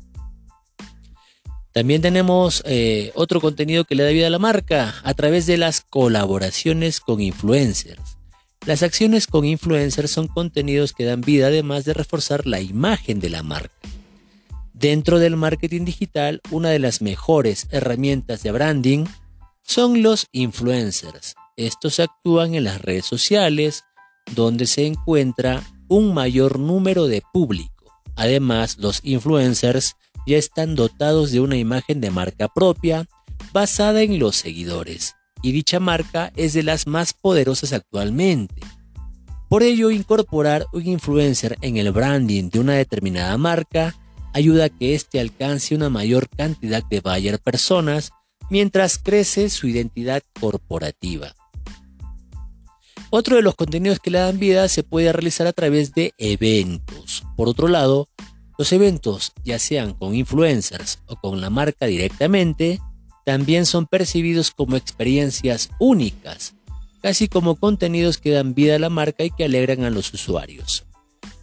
También 1.76 2.02
tenemos 2.02 2.64
eh, 2.66 3.12
otro 3.16 3.42
contenido 3.42 3.84
que 3.84 3.96
le 3.96 4.04
da 4.04 4.10
vida 4.12 4.28
a 4.28 4.30
la 4.30 4.40
marca 4.40 4.96
a 5.04 5.14
través 5.14 5.46
de 5.46 5.58
las 5.58 5.82
colaboraciones 5.82 7.02
con 7.02 7.20
influencers. 7.20 8.18
Las 8.66 8.82
acciones 8.82 9.28
con 9.28 9.44
influencers 9.44 10.10
son 10.10 10.30
contenidos 10.30 10.94
que 10.94 11.04
dan 11.04 11.20
vida 11.20 11.48
además 11.48 11.84
de 11.84 11.94
reforzar 11.94 12.48
la 12.48 12.62
imagen 12.62 13.20
de 13.20 13.30
la 13.30 13.44
marca. 13.44 13.76
Dentro 14.72 15.20
del 15.20 15.36
marketing 15.36 15.84
digital, 15.84 16.40
una 16.50 16.70
de 16.70 16.80
las 16.80 17.02
mejores 17.02 17.68
herramientas 17.72 18.42
de 18.42 18.54
branding 18.54 19.04
son 19.62 20.02
los 20.02 20.28
influencers. 20.32 21.36
Estos 21.58 22.00
actúan 22.00 22.56
en 22.56 22.64
las 22.64 22.82
redes 22.82 23.06
sociales, 23.06 23.84
donde 24.34 24.66
se 24.66 24.86
encuentra 24.86 25.62
un 25.90 26.14
mayor 26.14 26.58
número 26.58 27.08
de 27.08 27.22
público. 27.34 27.75
Además, 28.16 28.78
los 28.78 29.00
influencers 29.04 29.96
ya 30.26 30.38
están 30.38 30.76
dotados 30.76 31.32
de 31.32 31.40
una 31.40 31.58
imagen 31.58 32.02
de 32.02 32.12
marca 32.12 32.48
propia 32.48 33.08
basada 33.54 34.02
en 34.02 34.20
los 34.20 34.36
seguidores, 34.36 35.16
y 35.42 35.52
dicha 35.52 35.80
marca 35.80 36.32
es 36.36 36.54
de 36.54 36.64
las 36.64 36.88
más 36.88 37.14
poderosas 37.14 37.74
actualmente. 37.74 38.62
Por 39.50 39.64
ello, 39.64 39.92
incorporar 39.92 40.66
un 40.74 40.88
influencer 40.88 41.58
en 41.62 41.78
el 41.78 41.92
branding 41.92 42.50
de 42.50 42.60
una 42.60 42.74
determinada 42.74 43.38
marca 43.38 43.96
ayuda 44.34 44.66
a 44.66 44.70
que 44.70 44.96
éste 44.96 45.20
alcance 45.20 45.76
una 45.76 45.90
mayor 45.90 46.28
cantidad 46.30 46.84
de 46.84 47.00
buyer 47.00 47.40
personas 47.40 48.12
mientras 48.50 48.98
crece 48.98 49.50
su 49.50 49.68
identidad 49.68 50.24
corporativa. 50.40 51.34
Otro 53.18 53.38
de 53.38 53.44
los 53.44 53.56
contenidos 53.56 54.00
que 54.00 54.12
le 54.12 54.18
dan 54.18 54.40
vida 54.40 54.68
se 54.68 54.84
puede 54.84 55.14
realizar 55.14 55.48
a 55.48 55.54
través 55.54 55.94
de 55.94 56.14
eventos. 56.18 57.24
Por 57.38 57.48
otro 57.48 57.70
lado, 57.70 58.10
los 58.58 58.74
eventos, 58.74 59.32
ya 59.42 59.58
sean 59.58 59.94
con 59.94 60.14
influencers 60.14 61.00
o 61.06 61.16
con 61.16 61.40
la 61.40 61.50
marca 61.50 61.86
directamente, 61.86 62.82
también 63.26 63.66
son 63.66 63.86
percibidos 63.86 64.52
como 64.52 64.76
experiencias 64.76 65.70
únicas, 65.80 66.56
casi 67.02 67.30
como 67.30 67.56
contenidos 67.56 68.18
que 68.18 68.32
dan 68.32 68.54
vida 68.54 68.76
a 68.76 68.80
la 68.80 68.90
marca 68.90 69.24
y 69.24 69.32
que 69.32 69.46
alegran 69.46 69.86
a 69.86 69.90
los 69.90 70.14
usuarios. 70.14 70.86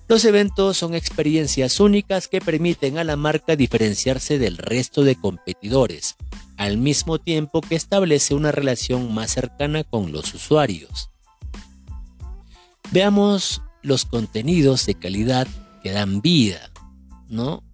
Los 0.09 0.27
eventos 0.27 0.77
son 0.77 0.95
experiencias 0.95 1.81
únicas 1.81 2.29
que 2.29 2.43
permiten 2.43 2.99
a 2.99 3.05
la 3.05 3.17
marca 3.17 3.57
diferenciarse 3.57 4.39
del 4.39 4.59
resto 4.59 5.05
de 5.05 5.17
competidores, 5.17 6.17
al 6.59 6.77
mismo 6.77 7.19
tiempo 7.19 7.63
que 7.63 7.77
establece 7.77 8.35
una 8.35 8.53
relación 8.53 9.15
más 9.15 9.31
cercana 9.31 9.85
con 9.85 10.13
los 10.13 10.35
usuarios. 10.35 11.12
Veamos 12.93 13.63
los 13.83 14.05
contenidos 14.05 14.85
de 14.85 14.95
calidad 14.95 15.49
que 15.83 15.93
dan 15.93 16.21
vida, 16.21 16.71
¿no? 17.27 17.65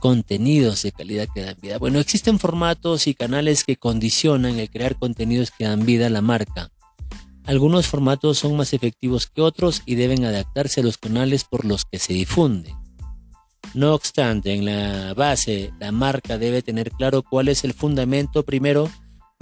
Contenidos 0.00 0.82
de 0.82 0.92
calidad 0.92 1.26
que 1.34 1.40
dan 1.44 1.56
vida. 1.62 1.78
Bueno, 1.78 1.98
existen 1.98 2.38
formatos 2.38 3.06
y 3.06 3.14
canales 3.14 3.64
que 3.64 3.76
condicionan 3.76 4.58
el 4.58 4.68
crear 4.68 4.98
contenidos 4.98 5.50
que 5.50 5.64
dan 5.64 5.86
vida 5.86 6.08
a 6.08 6.10
la 6.10 6.20
marca. 6.20 6.70
Algunos 7.46 7.86
formatos 7.86 8.38
son 8.38 8.54
más 8.54 8.74
efectivos 8.74 9.28
que 9.28 9.40
otros 9.40 9.80
y 9.86 9.94
deben 9.94 10.26
adaptarse 10.26 10.82
a 10.82 10.84
los 10.84 10.98
canales 10.98 11.44
por 11.44 11.64
los 11.64 11.86
que 11.86 11.98
se 11.98 12.12
difunden. 12.12 12.76
No 13.72 13.94
obstante, 13.94 14.52
en 14.52 14.66
la 14.66 15.14
base, 15.14 15.72
la 15.80 15.90
marca 15.90 16.36
debe 16.36 16.60
tener 16.60 16.90
claro 16.90 17.22
cuál 17.22 17.48
es 17.48 17.64
el 17.64 17.72
fundamento 17.72 18.42
primero 18.42 18.90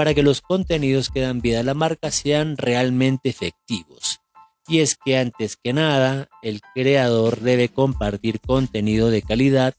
para 0.02 0.14
que 0.14 0.24
los 0.24 0.40
contenidos 0.40 1.10
que 1.10 1.20
dan 1.20 1.40
vida 1.40 1.60
a 1.60 1.62
la 1.62 1.74
marca 1.74 2.10
sean 2.10 2.56
realmente 2.56 3.28
efectivos. 3.28 4.18
Y 4.66 4.80
es 4.80 4.96
que 4.96 5.16
antes 5.16 5.56
que 5.56 5.72
nada, 5.72 6.28
el 6.42 6.60
creador 6.74 7.38
debe 7.38 7.68
compartir 7.68 8.40
contenido 8.40 9.10
de 9.10 9.22
calidad 9.22 9.74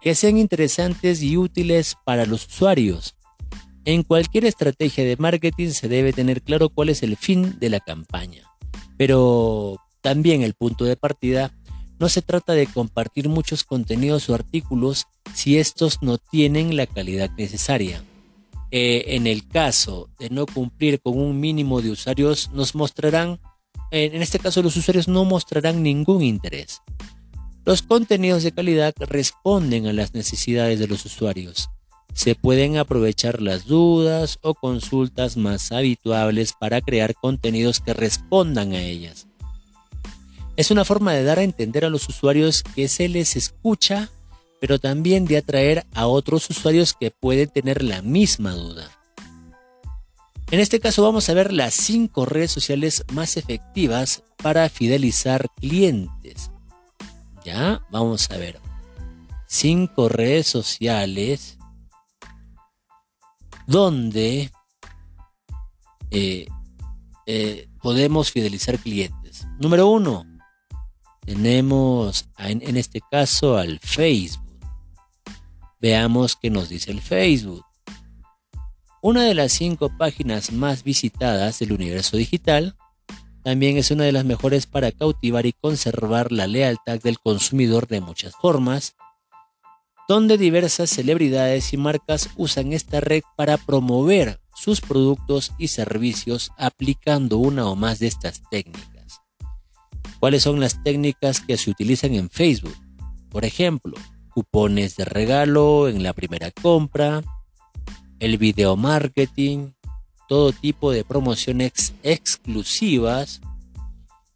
que 0.00 0.14
sean 0.14 0.38
interesantes 0.38 1.22
y 1.22 1.36
útiles 1.36 1.94
para 2.06 2.24
los 2.24 2.46
usuarios. 2.46 3.16
En 3.84 4.02
cualquier 4.02 4.46
estrategia 4.46 5.04
de 5.04 5.18
marketing 5.18 5.68
se 5.68 5.88
debe 5.88 6.14
tener 6.14 6.40
claro 6.40 6.70
cuál 6.70 6.88
es 6.88 7.02
el 7.02 7.18
fin 7.18 7.58
de 7.58 7.68
la 7.68 7.80
campaña. 7.80 8.44
Pero 8.96 9.76
también 10.00 10.42
el 10.42 10.54
punto 10.54 10.86
de 10.86 10.96
partida 10.96 11.52
no 11.98 12.08
se 12.08 12.22
trata 12.22 12.54
de 12.54 12.66
compartir 12.66 13.28
muchos 13.28 13.62
contenidos 13.62 14.30
o 14.30 14.34
artículos 14.34 15.04
si 15.34 15.58
estos 15.58 15.98
no 16.00 16.16
tienen 16.16 16.78
la 16.78 16.86
calidad 16.86 17.30
necesaria. 17.36 18.02
Eh, 18.70 19.16
en 19.16 19.26
el 19.26 19.46
caso 19.46 20.10
de 20.18 20.30
no 20.30 20.46
cumplir 20.46 21.00
con 21.00 21.18
un 21.18 21.38
mínimo 21.38 21.80
de 21.82 21.90
usuarios, 21.90 22.50
nos 22.52 22.74
mostrarán, 22.74 23.40
en 23.90 24.20
este 24.22 24.38
caso 24.38 24.62
los 24.62 24.76
usuarios 24.76 25.08
no 25.08 25.24
mostrarán 25.24 25.82
ningún 25.82 26.22
interés. 26.22 26.82
Los 27.64 27.82
contenidos 27.82 28.44
de 28.44 28.52
calidad 28.52 28.94
responden 28.98 29.86
a 29.88 29.92
las 29.92 30.14
necesidades 30.14 30.78
de 30.78 30.86
los 30.86 31.04
usuarios. 31.04 31.68
Se 32.14 32.34
pueden 32.34 32.76
aprovechar 32.76 33.42
las 33.42 33.66
dudas 33.66 34.38
o 34.42 34.54
consultas 34.54 35.36
más 35.36 35.72
habituables 35.72 36.52
para 36.58 36.80
crear 36.80 37.14
contenidos 37.14 37.80
que 37.80 37.92
respondan 37.92 38.72
a 38.72 38.80
ellas. 38.80 39.26
Es 40.56 40.70
una 40.70 40.84
forma 40.84 41.12
de 41.12 41.24
dar 41.24 41.40
a 41.40 41.42
entender 41.42 41.84
a 41.84 41.90
los 41.90 42.08
usuarios 42.08 42.62
que 42.62 42.88
se 42.88 43.08
les 43.08 43.36
escucha 43.36 44.10
pero 44.60 44.78
también 44.78 45.24
de 45.26 45.38
atraer 45.38 45.86
a 45.94 46.06
otros 46.06 46.48
usuarios 46.50 46.94
que 46.94 47.10
pueden 47.10 47.48
tener 47.48 47.82
la 47.82 48.02
misma 48.02 48.52
duda. 48.52 48.90
En 50.50 50.60
este 50.60 50.78
caso 50.78 51.02
vamos 51.02 51.28
a 51.28 51.34
ver 51.34 51.52
las 51.52 51.74
5 51.74 52.24
redes 52.24 52.52
sociales 52.52 53.04
más 53.12 53.36
efectivas 53.36 54.22
para 54.36 54.68
fidelizar 54.68 55.48
clientes. 55.56 56.50
Ya, 57.44 57.82
vamos 57.90 58.30
a 58.30 58.36
ver. 58.36 58.60
5 59.46 60.08
redes 60.08 60.46
sociales 60.46 61.58
donde 63.66 64.52
eh, 66.12 66.46
eh, 67.26 67.68
podemos 67.82 68.30
fidelizar 68.30 68.78
clientes. 68.78 69.46
Número 69.58 69.88
1. 69.88 70.24
Tenemos 71.22 72.28
en 72.38 72.76
este 72.76 73.00
caso 73.10 73.56
al 73.56 73.80
Facebook. 73.80 74.45
Veamos 75.78 76.36
qué 76.36 76.50
nos 76.50 76.68
dice 76.68 76.90
el 76.90 77.00
Facebook. 77.00 77.64
Una 79.02 79.24
de 79.24 79.34
las 79.34 79.52
cinco 79.52 79.90
páginas 79.96 80.50
más 80.50 80.82
visitadas 80.82 81.58
del 81.58 81.72
universo 81.72 82.16
digital, 82.16 82.76
también 83.44 83.76
es 83.76 83.90
una 83.90 84.04
de 84.04 84.12
las 84.12 84.24
mejores 84.24 84.66
para 84.66 84.90
cautivar 84.90 85.46
y 85.46 85.52
conservar 85.52 86.32
la 86.32 86.46
lealtad 86.46 86.98
del 87.00 87.20
consumidor 87.20 87.86
de 87.86 88.00
muchas 88.00 88.34
formas, 88.34 88.96
donde 90.08 90.38
diversas 90.38 90.90
celebridades 90.90 91.72
y 91.72 91.76
marcas 91.76 92.30
usan 92.36 92.72
esta 92.72 93.00
red 93.00 93.22
para 93.36 93.58
promover 93.58 94.40
sus 94.54 94.80
productos 94.80 95.52
y 95.58 95.68
servicios 95.68 96.50
aplicando 96.56 97.36
una 97.36 97.68
o 97.68 97.76
más 97.76 97.98
de 97.98 98.06
estas 98.06 98.42
técnicas. 98.50 99.20
¿Cuáles 100.18 100.42
son 100.42 100.58
las 100.58 100.82
técnicas 100.82 101.40
que 101.40 101.58
se 101.58 101.70
utilizan 101.70 102.14
en 102.14 102.30
Facebook? 102.30 102.76
Por 103.28 103.44
ejemplo, 103.44 103.94
cupones 104.36 104.96
de 104.96 105.06
regalo 105.06 105.88
en 105.88 106.02
la 106.02 106.12
primera 106.12 106.50
compra, 106.50 107.22
el 108.20 108.36
video 108.36 108.76
marketing, 108.76 109.70
todo 110.28 110.52
tipo 110.52 110.92
de 110.92 111.04
promociones 111.04 111.94
exclusivas. 112.02 113.40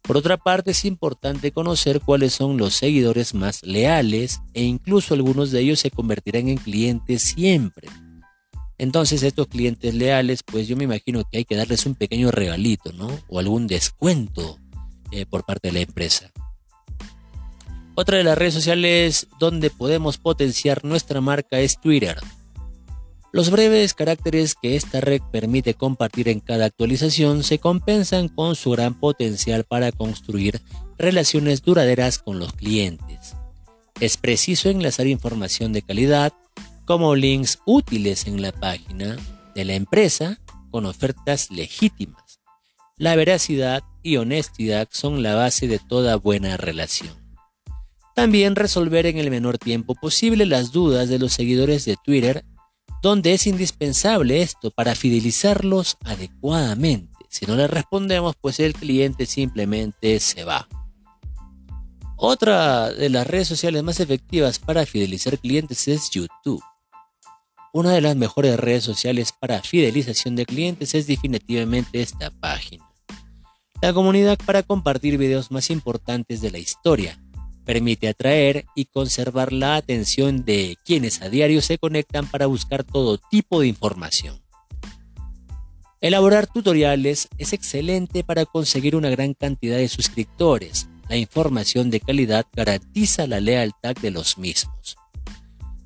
Por 0.01 0.17
otra 0.17 0.37
parte, 0.37 0.71
es 0.71 0.85
importante 0.85 1.51
conocer 1.51 2.01
cuáles 2.01 2.33
son 2.33 2.57
los 2.57 2.73
seguidores 2.73 3.35
más 3.35 3.61
leales 3.61 4.41
e 4.55 4.63
incluso 4.63 5.13
algunos 5.13 5.51
de 5.51 5.59
ellos 5.59 5.79
se 5.79 5.91
convertirán 5.91 6.47
en 6.47 6.57
clientes 6.57 7.21
siempre. 7.21 7.87
Entonces, 8.79 9.21
estos 9.21 9.45
clientes 9.45 9.93
leales, 9.93 10.41
pues 10.41 10.67
yo 10.67 10.75
me 10.75 10.85
imagino 10.85 11.23
que 11.31 11.37
hay 11.37 11.45
que 11.45 11.55
darles 11.55 11.85
un 11.85 11.93
pequeño 11.93 12.31
regalito, 12.31 12.91
¿no? 12.91 13.07
O 13.27 13.37
algún 13.37 13.67
descuento 13.67 14.57
eh, 15.11 15.27
por 15.27 15.45
parte 15.45 15.67
de 15.67 15.73
la 15.73 15.81
empresa. 15.81 16.30
Otra 17.95 18.17
de 18.17 18.23
las 18.23 18.37
redes 18.37 18.53
sociales 18.53 19.27
donde 19.37 19.69
podemos 19.69 20.17
potenciar 20.17 20.85
nuestra 20.85 21.19
marca 21.19 21.59
es 21.59 21.79
Twitter. 21.79 22.17
Los 23.33 23.49
breves 23.49 23.93
caracteres 23.93 24.55
que 24.61 24.75
esta 24.75 25.01
red 25.01 25.21
permite 25.31 25.73
compartir 25.73 26.29
en 26.29 26.39
cada 26.39 26.65
actualización 26.65 27.43
se 27.43 27.59
compensan 27.59 28.29
con 28.29 28.55
su 28.55 28.71
gran 28.71 28.93
potencial 28.93 29.63
para 29.65 29.91
construir 29.91 30.61
relaciones 30.97 31.61
duraderas 31.61 32.19
con 32.19 32.39
los 32.39 32.53
clientes. 32.53 33.35
Es 33.99 34.17
preciso 34.17 34.69
enlazar 34.69 35.07
información 35.07 35.71
de 35.71 35.81
calidad 35.81 36.33
como 36.85 37.15
links 37.15 37.59
útiles 37.65 38.25
en 38.27 38.41
la 38.41 38.51
página 38.51 39.15
de 39.53 39.65
la 39.65 39.75
empresa 39.75 40.39
con 40.71 40.85
ofertas 40.85 41.51
legítimas. 41.51 42.41
La 42.97 43.15
veracidad 43.15 43.83
y 44.03 44.17
honestidad 44.17 44.87
son 44.91 45.23
la 45.23 45.35
base 45.35 45.67
de 45.67 45.79
toda 45.79 46.15
buena 46.15 46.57
relación. 46.57 47.20
También 48.15 48.55
resolver 48.55 49.05
en 49.05 49.17
el 49.17 49.29
menor 49.29 49.57
tiempo 49.57 49.95
posible 49.95 50.45
las 50.45 50.71
dudas 50.71 51.09
de 51.09 51.19
los 51.19 51.33
seguidores 51.33 51.85
de 51.85 51.97
Twitter, 52.03 52.43
donde 53.01 53.33
es 53.33 53.47
indispensable 53.47 54.41
esto 54.41 54.71
para 54.71 54.95
fidelizarlos 54.95 55.97
adecuadamente. 56.03 57.11
Si 57.29 57.45
no 57.45 57.55
le 57.55 57.67
respondemos, 57.67 58.35
pues 58.39 58.59
el 58.59 58.73
cliente 58.73 59.25
simplemente 59.25 60.19
se 60.19 60.43
va. 60.43 60.67
Otra 62.17 62.91
de 62.91 63.09
las 63.09 63.25
redes 63.25 63.47
sociales 63.47 63.81
más 63.81 63.99
efectivas 63.99 64.59
para 64.59 64.85
fidelizar 64.85 65.39
clientes 65.39 65.87
es 65.87 66.11
YouTube. 66.11 66.61
Una 67.73 67.93
de 67.93 68.01
las 68.01 68.17
mejores 68.17 68.59
redes 68.59 68.83
sociales 68.83 69.31
para 69.31 69.61
fidelización 69.61 70.35
de 70.35 70.45
clientes 70.45 70.93
es 70.93 71.07
definitivamente 71.07 72.01
esta 72.01 72.29
página. 72.29 72.85
La 73.81 73.93
comunidad 73.93 74.37
para 74.45 74.61
compartir 74.61 75.17
videos 75.17 75.51
más 75.51 75.69
importantes 75.71 76.41
de 76.41 76.51
la 76.51 76.59
historia, 76.59 77.17
Permite 77.71 78.09
atraer 78.09 78.65
y 78.75 78.83
conservar 78.83 79.53
la 79.53 79.77
atención 79.77 80.43
de 80.43 80.75
quienes 80.83 81.21
a 81.21 81.29
diario 81.29 81.61
se 81.61 81.77
conectan 81.77 82.29
para 82.29 82.45
buscar 82.45 82.83
todo 82.83 83.17
tipo 83.17 83.61
de 83.61 83.67
información. 83.67 84.41
Elaborar 86.01 86.47
tutoriales 86.47 87.29
es 87.37 87.53
excelente 87.53 88.25
para 88.25 88.45
conseguir 88.45 88.97
una 88.97 89.09
gran 89.09 89.33
cantidad 89.33 89.77
de 89.77 89.87
suscriptores. 89.87 90.89
La 91.07 91.15
información 91.15 91.89
de 91.89 92.01
calidad 92.01 92.45
garantiza 92.51 93.25
la 93.25 93.39
lealtad 93.39 93.95
de 93.95 94.11
los 94.11 94.37
mismos. 94.37 94.97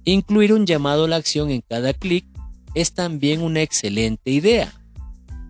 Incluir 0.05 0.53
un 0.53 0.65
llamado 0.65 1.05
a 1.05 1.07
la 1.07 1.17
acción 1.17 1.51
en 1.51 1.61
cada 1.61 1.93
clic 1.93 2.25
es 2.73 2.95
también 2.95 3.43
una 3.43 3.61
excelente 3.61 4.31
idea. 4.31 4.73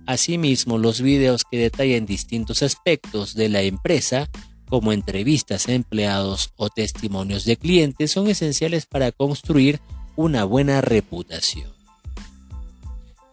Asimismo, 0.06 0.80
los 0.80 1.00
videos 1.00 1.44
que 1.50 1.60
detallan 1.60 2.06
distintos 2.06 2.62
aspectos 2.62 3.36
de 3.36 3.48
la 3.48 3.62
empresa 3.62 4.30
como 4.70 4.92
entrevistas 4.92 5.68
a 5.68 5.74
empleados 5.74 6.52
o 6.56 6.70
testimonios 6.70 7.46
de 7.46 7.58
clientes, 7.58 8.12
son 8.12 8.28
esenciales 8.28 8.86
para 8.86 9.12
construir 9.12 9.80
una 10.16 10.44
buena 10.44 10.82
reputación. 10.82 11.76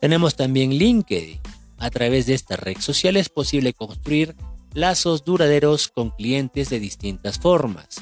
Tenemos 0.01 0.35
también 0.37 0.71
LinkedIn. 0.71 1.41
A 1.79 1.91
través 1.91 2.27
de 2.27 2.35
esta 2.35 2.57
red 2.57 2.79
social 2.79 3.17
es 3.17 3.29
posible 3.29 3.73
construir 3.73 4.37
lazos 4.75 5.25
duraderos 5.25 5.89
con 5.89 6.11
clientes 6.11 6.71
de 6.71 6.81
distintas 6.81 7.39
formas, 7.39 8.01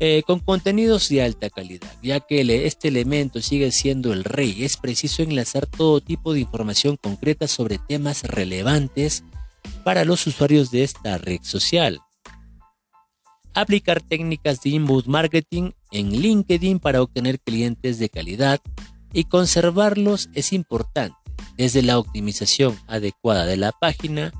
eh, 0.00 0.22
con 0.26 0.40
contenidos 0.40 1.08
de 1.08 1.22
alta 1.22 1.48
calidad, 1.50 1.90
ya 2.02 2.20
que 2.20 2.40
este 2.66 2.88
elemento 2.88 3.40
sigue 3.40 3.70
siendo 3.72 4.12
el 4.12 4.24
rey. 4.24 4.64
Es 4.64 4.76
preciso 4.76 5.22
enlazar 5.22 5.66
todo 5.66 6.00
tipo 6.00 6.32
de 6.32 6.40
información 6.40 6.96
concreta 6.96 7.48
sobre 7.48 7.78
temas 7.78 8.24
relevantes 8.24 9.24
para 9.84 10.04
los 10.04 10.26
usuarios 10.26 10.70
de 10.70 10.84
esta 10.84 11.18
red 11.18 11.40
social. 11.42 12.00
Aplicar 13.56 14.02
técnicas 14.02 14.60
de 14.60 14.68
inbound 14.68 15.06
marketing 15.06 15.70
en 15.90 16.12
LinkedIn 16.12 16.78
para 16.78 17.00
obtener 17.00 17.40
clientes 17.40 17.98
de 17.98 18.10
calidad 18.10 18.60
y 19.14 19.24
conservarlos 19.24 20.28
es 20.34 20.52
importante, 20.52 21.16
desde 21.56 21.80
la 21.80 21.98
optimización 21.98 22.78
adecuada 22.86 23.46
de 23.46 23.56
la 23.56 23.72
página 23.72 24.30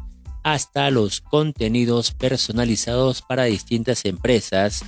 hasta 0.44 0.90
los 0.90 1.22
contenidos 1.22 2.12
personalizados 2.12 3.22
para 3.22 3.44
distintas 3.44 4.04
empresas 4.04 4.84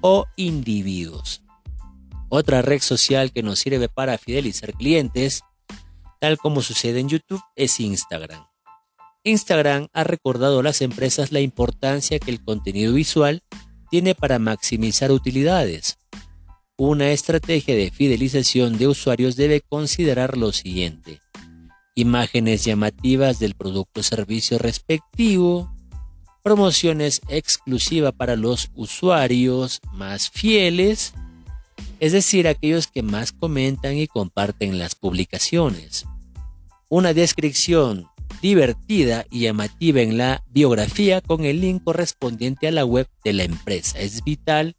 o 0.00 0.24
individuos. 0.36 1.42
Otra 2.30 2.62
red 2.62 2.80
social 2.80 3.32
que 3.32 3.42
nos 3.42 3.58
sirve 3.58 3.90
para 3.90 4.16
fidelizar 4.16 4.72
clientes, 4.72 5.42
tal 6.22 6.38
como 6.38 6.62
sucede 6.62 7.00
en 7.00 7.10
YouTube, 7.10 7.42
es 7.54 7.78
Instagram. 7.80 8.46
Instagram 9.24 9.86
ha 9.92 10.04
recordado 10.04 10.60
a 10.60 10.62
las 10.62 10.82
empresas 10.82 11.30
la 11.30 11.40
importancia 11.40 12.18
que 12.18 12.30
el 12.30 12.42
contenido 12.42 12.92
visual 12.92 13.42
tiene 13.90 14.14
para 14.14 14.38
maximizar 14.38 15.12
utilidades. 15.12 15.98
Una 16.76 17.12
estrategia 17.12 17.76
de 17.76 17.90
fidelización 17.90 18.78
de 18.78 18.88
usuarios 18.88 19.36
debe 19.36 19.60
considerar 19.60 20.36
lo 20.36 20.50
siguiente. 20.52 21.20
Imágenes 21.94 22.64
llamativas 22.64 23.38
del 23.38 23.54
producto 23.54 24.00
o 24.00 24.02
servicio 24.02 24.58
respectivo, 24.58 25.72
promociones 26.42 27.20
exclusivas 27.28 28.12
para 28.14 28.34
los 28.34 28.70
usuarios 28.74 29.80
más 29.92 30.30
fieles, 30.30 31.14
es 32.00 32.12
decir, 32.12 32.48
aquellos 32.48 32.88
que 32.88 33.02
más 33.02 33.30
comentan 33.30 33.96
y 33.96 34.08
comparten 34.08 34.78
las 34.78 34.96
publicaciones. 34.96 36.06
Una 36.88 37.14
descripción 37.14 38.08
divertida 38.42 39.24
y 39.30 39.40
llamativa 39.40 40.00
en 40.02 40.18
la 40.18 40.44
biografía 40.50 41.20
con 41.20 41.44
el 41.44 41.60
link 41.60 41.84
correspondiente 41.84 42.66
a 42.66 42.72
la 42.72 42.84
web 42.84 43.08
de 43.24 43.32
la 43.32 43.44
empresa. 43.44 44.00
Es 44.00 44.24
vital 44.24 44.76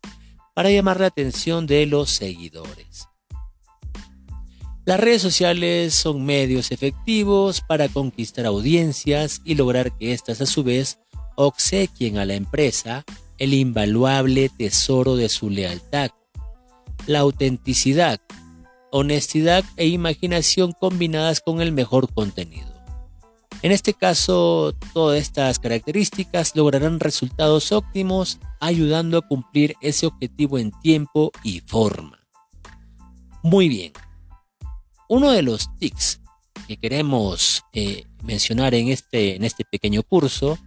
para 0.54 0.69
llamar 0.69 0.99
la 0.99 1.08
atención 1.08 1.65
de 1.65 1.86
los 1.86 2.12
seguidores. 2.12 3.08
Las 4.86 4.99
redes 4.99 5.21
sociales 5.21 5.95
son 5.95 6.26
medios 6.26 6.71
efectivos 6.71 7.62
para 7.62 7.88
conquistar 7.88 8.45
audiencias 8.45 9.41
y 9.45 9.56
lograr 9.56 9.97
que 9.97 10.12
éstas 10.12 10.41
a 10.41 10.45
su 10.45 10.65
vez 10.65 10.99
obsequien 11.38 12.17
a 12.17 12.26
la 12.26 12.34
empresa 12.34 13.06
el 13.38 13.54
invaluable 13.54 14.49
tesoro 14.49 15.15
de 15.15 15.30
su 15.30 15.49
lealtad, 15.49 16.12
la 17.08 17.19
autenticidad, 17.19 18.19
honestidad 18.91 19.63
e 19.78 19.88
imaginación 19.88 20.73
combinadas 20.73 21.39
con 21.39 21.62
el 21.62 21.71
mejor 21.71 22.13
contenido. 22.13 22.72
En 23.63 23.71
este 23.71 23.93
caso, 23.93 24.76
todas 24.93 25.21
estas 25.21 25.58
características 25.58 26.54
lograrán 26.54 26.99
resultados 26.99 27.71
óptimos 27.71 28.38
ayudando 28.60 29.17
a 29.17 29.21
cumplir 29.21 29.76
ese 29.80 30.06
objetivo 30.06 30.60
en 30.60 30.71
tiempo 30.82 31.32
y 31.45 31.62
forma. 31.62 32.19
Muy 33.41 33.69
bien. 33.69 33.93
Uno 35.08 35.32
de 35.32 35.43
los 35.43 35.73
tics 35.78 36.19
que 36.67 36.76
queremos 36.76 37.63
eh, 37.71 38.04
mencionar 38.21 38.76
en 38.76 38.89
este, 38.89 39.38
en 39.38 39.45
este 39.45 39.63
pequeño 39.63 40.04
curso, 40.04 40.58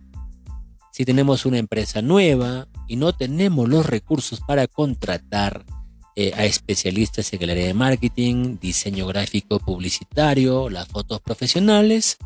si 0.90 1.04
tenemos 1.04 1.44
una 1.44 1.58
empresa 1.58 2.00
nueva 2.00 2.66
y 2.88 2.96
no 2.96 3.14
tenemos 3.14 3.68
los 3.68 3.84
recursos 3.84 4.40
para 4.40 4.66
contratar 4.66 5.66
eh, 6.14 6.32
a 6.34 6.46
especialistas 6.46 7.30
en 7.34 7.42
el 7.42 7.50
área 7.50 7.66
de 7.66 7.74
marketing, 7.74 8.56
diseño 8.58 9.06
gráfico 9.06 9.58
publicitario, 9.58 10.70
las 10.70 10.88
fotos 10.88 11.20
profesionales, 11.20 12.16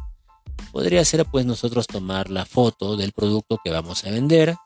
podría 0.73 1.05
ser 1.05 1.25
pues 1.27 1.47
nosotros 1.47 1.87
tomar 1.87 2.31
la 2.31 2.45
foto 2.45 2.97
del 2.97 3.13
producto 3.13 3.59
que 3.63 3.71
vamos 3.71 4.05
a 4.05 4.11
vender 4.11 4.57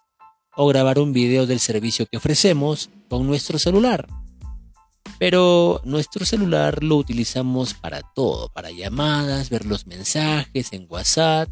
o 0.57 0.67
grabar 0.67 0.99
un 0.99 1.13
video 1.13 1.47
del 1.47 1.61
servicio 1.61 2.07
que 2.07 2.17
ofrecemos 2.17 2.91
con 3.09 3.27
nuestro 3.27 3.59
celular. 3.59 4.07
Pero 5.19 5.81
nuestro 5.85 6.25
celular 6.25 6.83
lo 6.83 6.97
utilizamos 6.97 7.75
para 7.75 8.03
todo, 8.03 8.49
para 8.49 8.71
llamadas, 8.71 9.51
ver 9.51 9.67
los 9.67 9.87
mensajes 9.87 10.73
en 10.73 10.87
WhatsApp, 10.89 11.49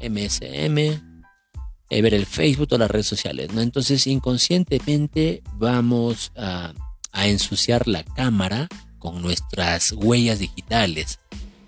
MSM, 0.00 0.78
eh, 0.78 2.02
ver 2.02 2.14
el 2.14 2.26
Facebook 2.26 2.68
o 2.72 2.78
las 2.78 2.90
redes 2.90 3.06
sociales. 3.06 3.52
¿no? 3.52 3.60
Entonces 3.60 4.06
inconscientemente 4.06 5.42
vamos 5.54 6.32
a 6.36 6.72
ensuciar 7.14 7.86
la 7.86 8.02
cámara 8.04 8.68
con 8.98 9.20
nuestras 9.20 9.92
huellas 9.92 10.38
digitales. 10.38 11.20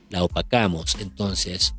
La 0.09 0.25
opacamos. 0.25 0.97
Entonces 1.01 1.75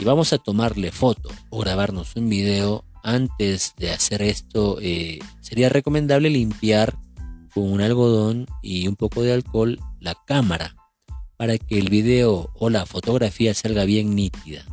si 0.00 0.06
vamos 0.06 0.32
a 0.32 0.38
tomarle 0.38 0.92
foto 0.92 1.28
o 1.50 1.58
grabarnos 1.58 2.16
un 2.16 2.30
video, 2.30 2.86
antes 3.02 3.74
de 3.76 3.90
hacer 3.90 4.22
esto 4.22 4.78
eh, 4.80 5.18
sería 5.42 5.68
recomendable 5.68 6.30
limpiar 6.30 6.96
con 7.52 7.70
un 7.70 7.82
algodón 7.82 8.46
y 8.62 8.88
un 8.88 8.96
poco 8.96 9.20
de 9.20 9.34
alcohol 9.34 9.78
la 10.00 10.16
cámara 10.26 10.74
para 11.36 11.58
que 11.58 11.78
el 11.78 11.90
video 11.90 12.50
o 12.54 12.70
la 12.70 12.86
fotografía 12.86 13.52
salga 13.52 13.84
bien 13.84 14.14
nítida. 14.14 14.64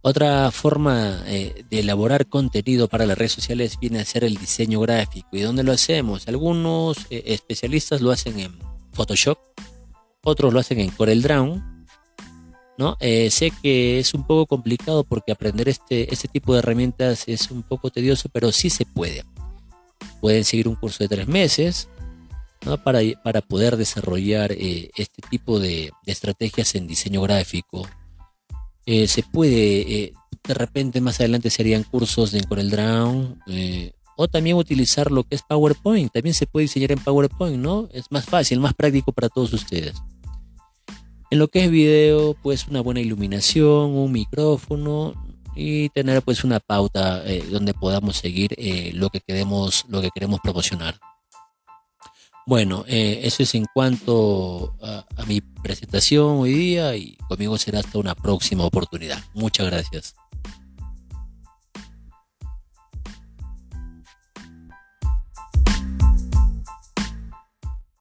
Otra 0.00 0.52
forma 0.52 1.24
eh, 1.26 1.64
de 1.68 1.80
elaborar 1.80 2.28
contenido 2.28 2.86
para 2.86 3.04
las 3.04 3.18
redes 3.18 3.32
sociales 3.32 3.78
viene 3.80 3.98
a 3.98 4.04
ser 4.04 4.22
el 4.22 4.36
diseño 4.36 4.78
gráfico. 4.78 5.28
¿Y 5.32 5.40
dónde 5.40 5.64
lo 5.64 5.72
hacemos? 5.72 6.28
Algunos 6.28 6.98
eh, 7.10 7.24
especialistas 7.26 8.00
lo 8.00 8.12
hacen 8.12 8.38
en 8.38 8.56
Photoshop, 8.92 9.38
otros 10.22 10.52
lo 10.52 10.60
hacen 10.60 10.78
en 10.78 10.90
CorelDRAW 10.90 11.69
eh, 13.00 13.30
sé 13.30 13.52
que 13.62 13.98
es 13.98 14.14
un 14.14 14.26
poco 14.26 14.46
complicado 14.46 15.04
porque 15.04 15.32
aprender 15.32 15.68
este, 15.68 16.12
este 16.12 16.28
tipo 16.28 16.52
de 16.52 16.60
herramientas 16.60 17.24
es 17.26 17.50
un 17.50 17.62
poco 17.62 17.90
tedioso, 17.90 18.28
pero 18.32 18.52
sí 18.52 18.70
se 18.70 18.84
puede. 18.86 19.24
Pueden 20.20 20.44
seguir 20.44 20.68
un 20.68 20.76
curso 20.76 21.02
de 21.04 21.08
tres 21.08 21.28
meses 21.28 21.88
para, 22.84 23.00
para, 23.22 23.40
poder 23.40 23.76
desarrollar 23.76 24.52
eh, 24.52 24.90
este 24.96 25.22
tipo 25.30 25.58
de, 25.58 25.90
estrategias 26.06 26.74
en 26.74 26.86
diseño 26.86 27.22
gráfico. 27.22 27.88
Eh, 28.86 29.06
se 29.08 29.22
puede, 29.22 30.12
de 30.44 30.54
repente 30.54 31.00
más 31.00 31.20
adelante 31.20 31.50
serían 31.50 31.84
cursos 31.84 32.32
de 32.32 32.42
CorelDRAW 32.42 33.36
o 34.16 34.28
también 34.28 34.56
utilizar 34.56 35.10
lo 35.10 35.24
que 35.24 35.34
es 35.34 35.42
PowerPoint. 35.42 36.12
También 36.12 36.34
se 36.34 36.46
puede 36.46 36.64
diseñar 36.64 36.92
en 36.92 36.98
PowerPoint, 36.98 37.56
¿no? 37.56 37.88
Es 37.92 38.04
más 38.10 38.26
fácil, 38.26 38.60
más 38.60 38.74
práctico 38.74 39.12
para 39.12 39.30
todos 39.30 39.52
ustedes. 39.54 39.94
En 41.30 41.38
lo 41.38 41.46
que 41.46 41.64
es 41.64 41.70
video, 41.70 42.34
pues 42.42 42.66
una 42.66 42.80
buena 42.80 43.00
iluminación, 43.00 43.96
un 43.96 44.10
micrófono 44.10 45.14
y 45.54 45.88
tener 45.90 46.22
pues 46.22 46.42
una 46.42 46.58
pauta 46.58 47.22
eh, 47.24 47.44
donde 47.48 47.72
podamos 47.72 48.16
seguir 48.16 48.54
eh, 48.58 48.90
lo, 48.94 49.10
que 49.10 49.20
queremos, 49.20 49.84
lo 49.88 50.00
que 50.02 50.10
queremos 50.10 50.40
promocionar. 50.40 50.98
Bueno, 52.46 52.84
eh, 52.88 53.20
eso 53.22 53.44
es 53.44 53.54
en 53.54 53.66
cuanto 53.72 54.74
a, 54.82 55.06
a 55.16 55.24
mi 55.26 55.40
presentación 55.40 56.38
hoy 56.38 56.52
día 56.52 56.96
y 56.96 57.16
conmigo 57.28 57.56
será 57.58 57.78
hasta 57.78 57.98
una 57.98 58.16
próxima 58.16 58.64
oportunidad. 58.64 59.22
Muchas 59.32 59.66
gracias. 59.66 60.19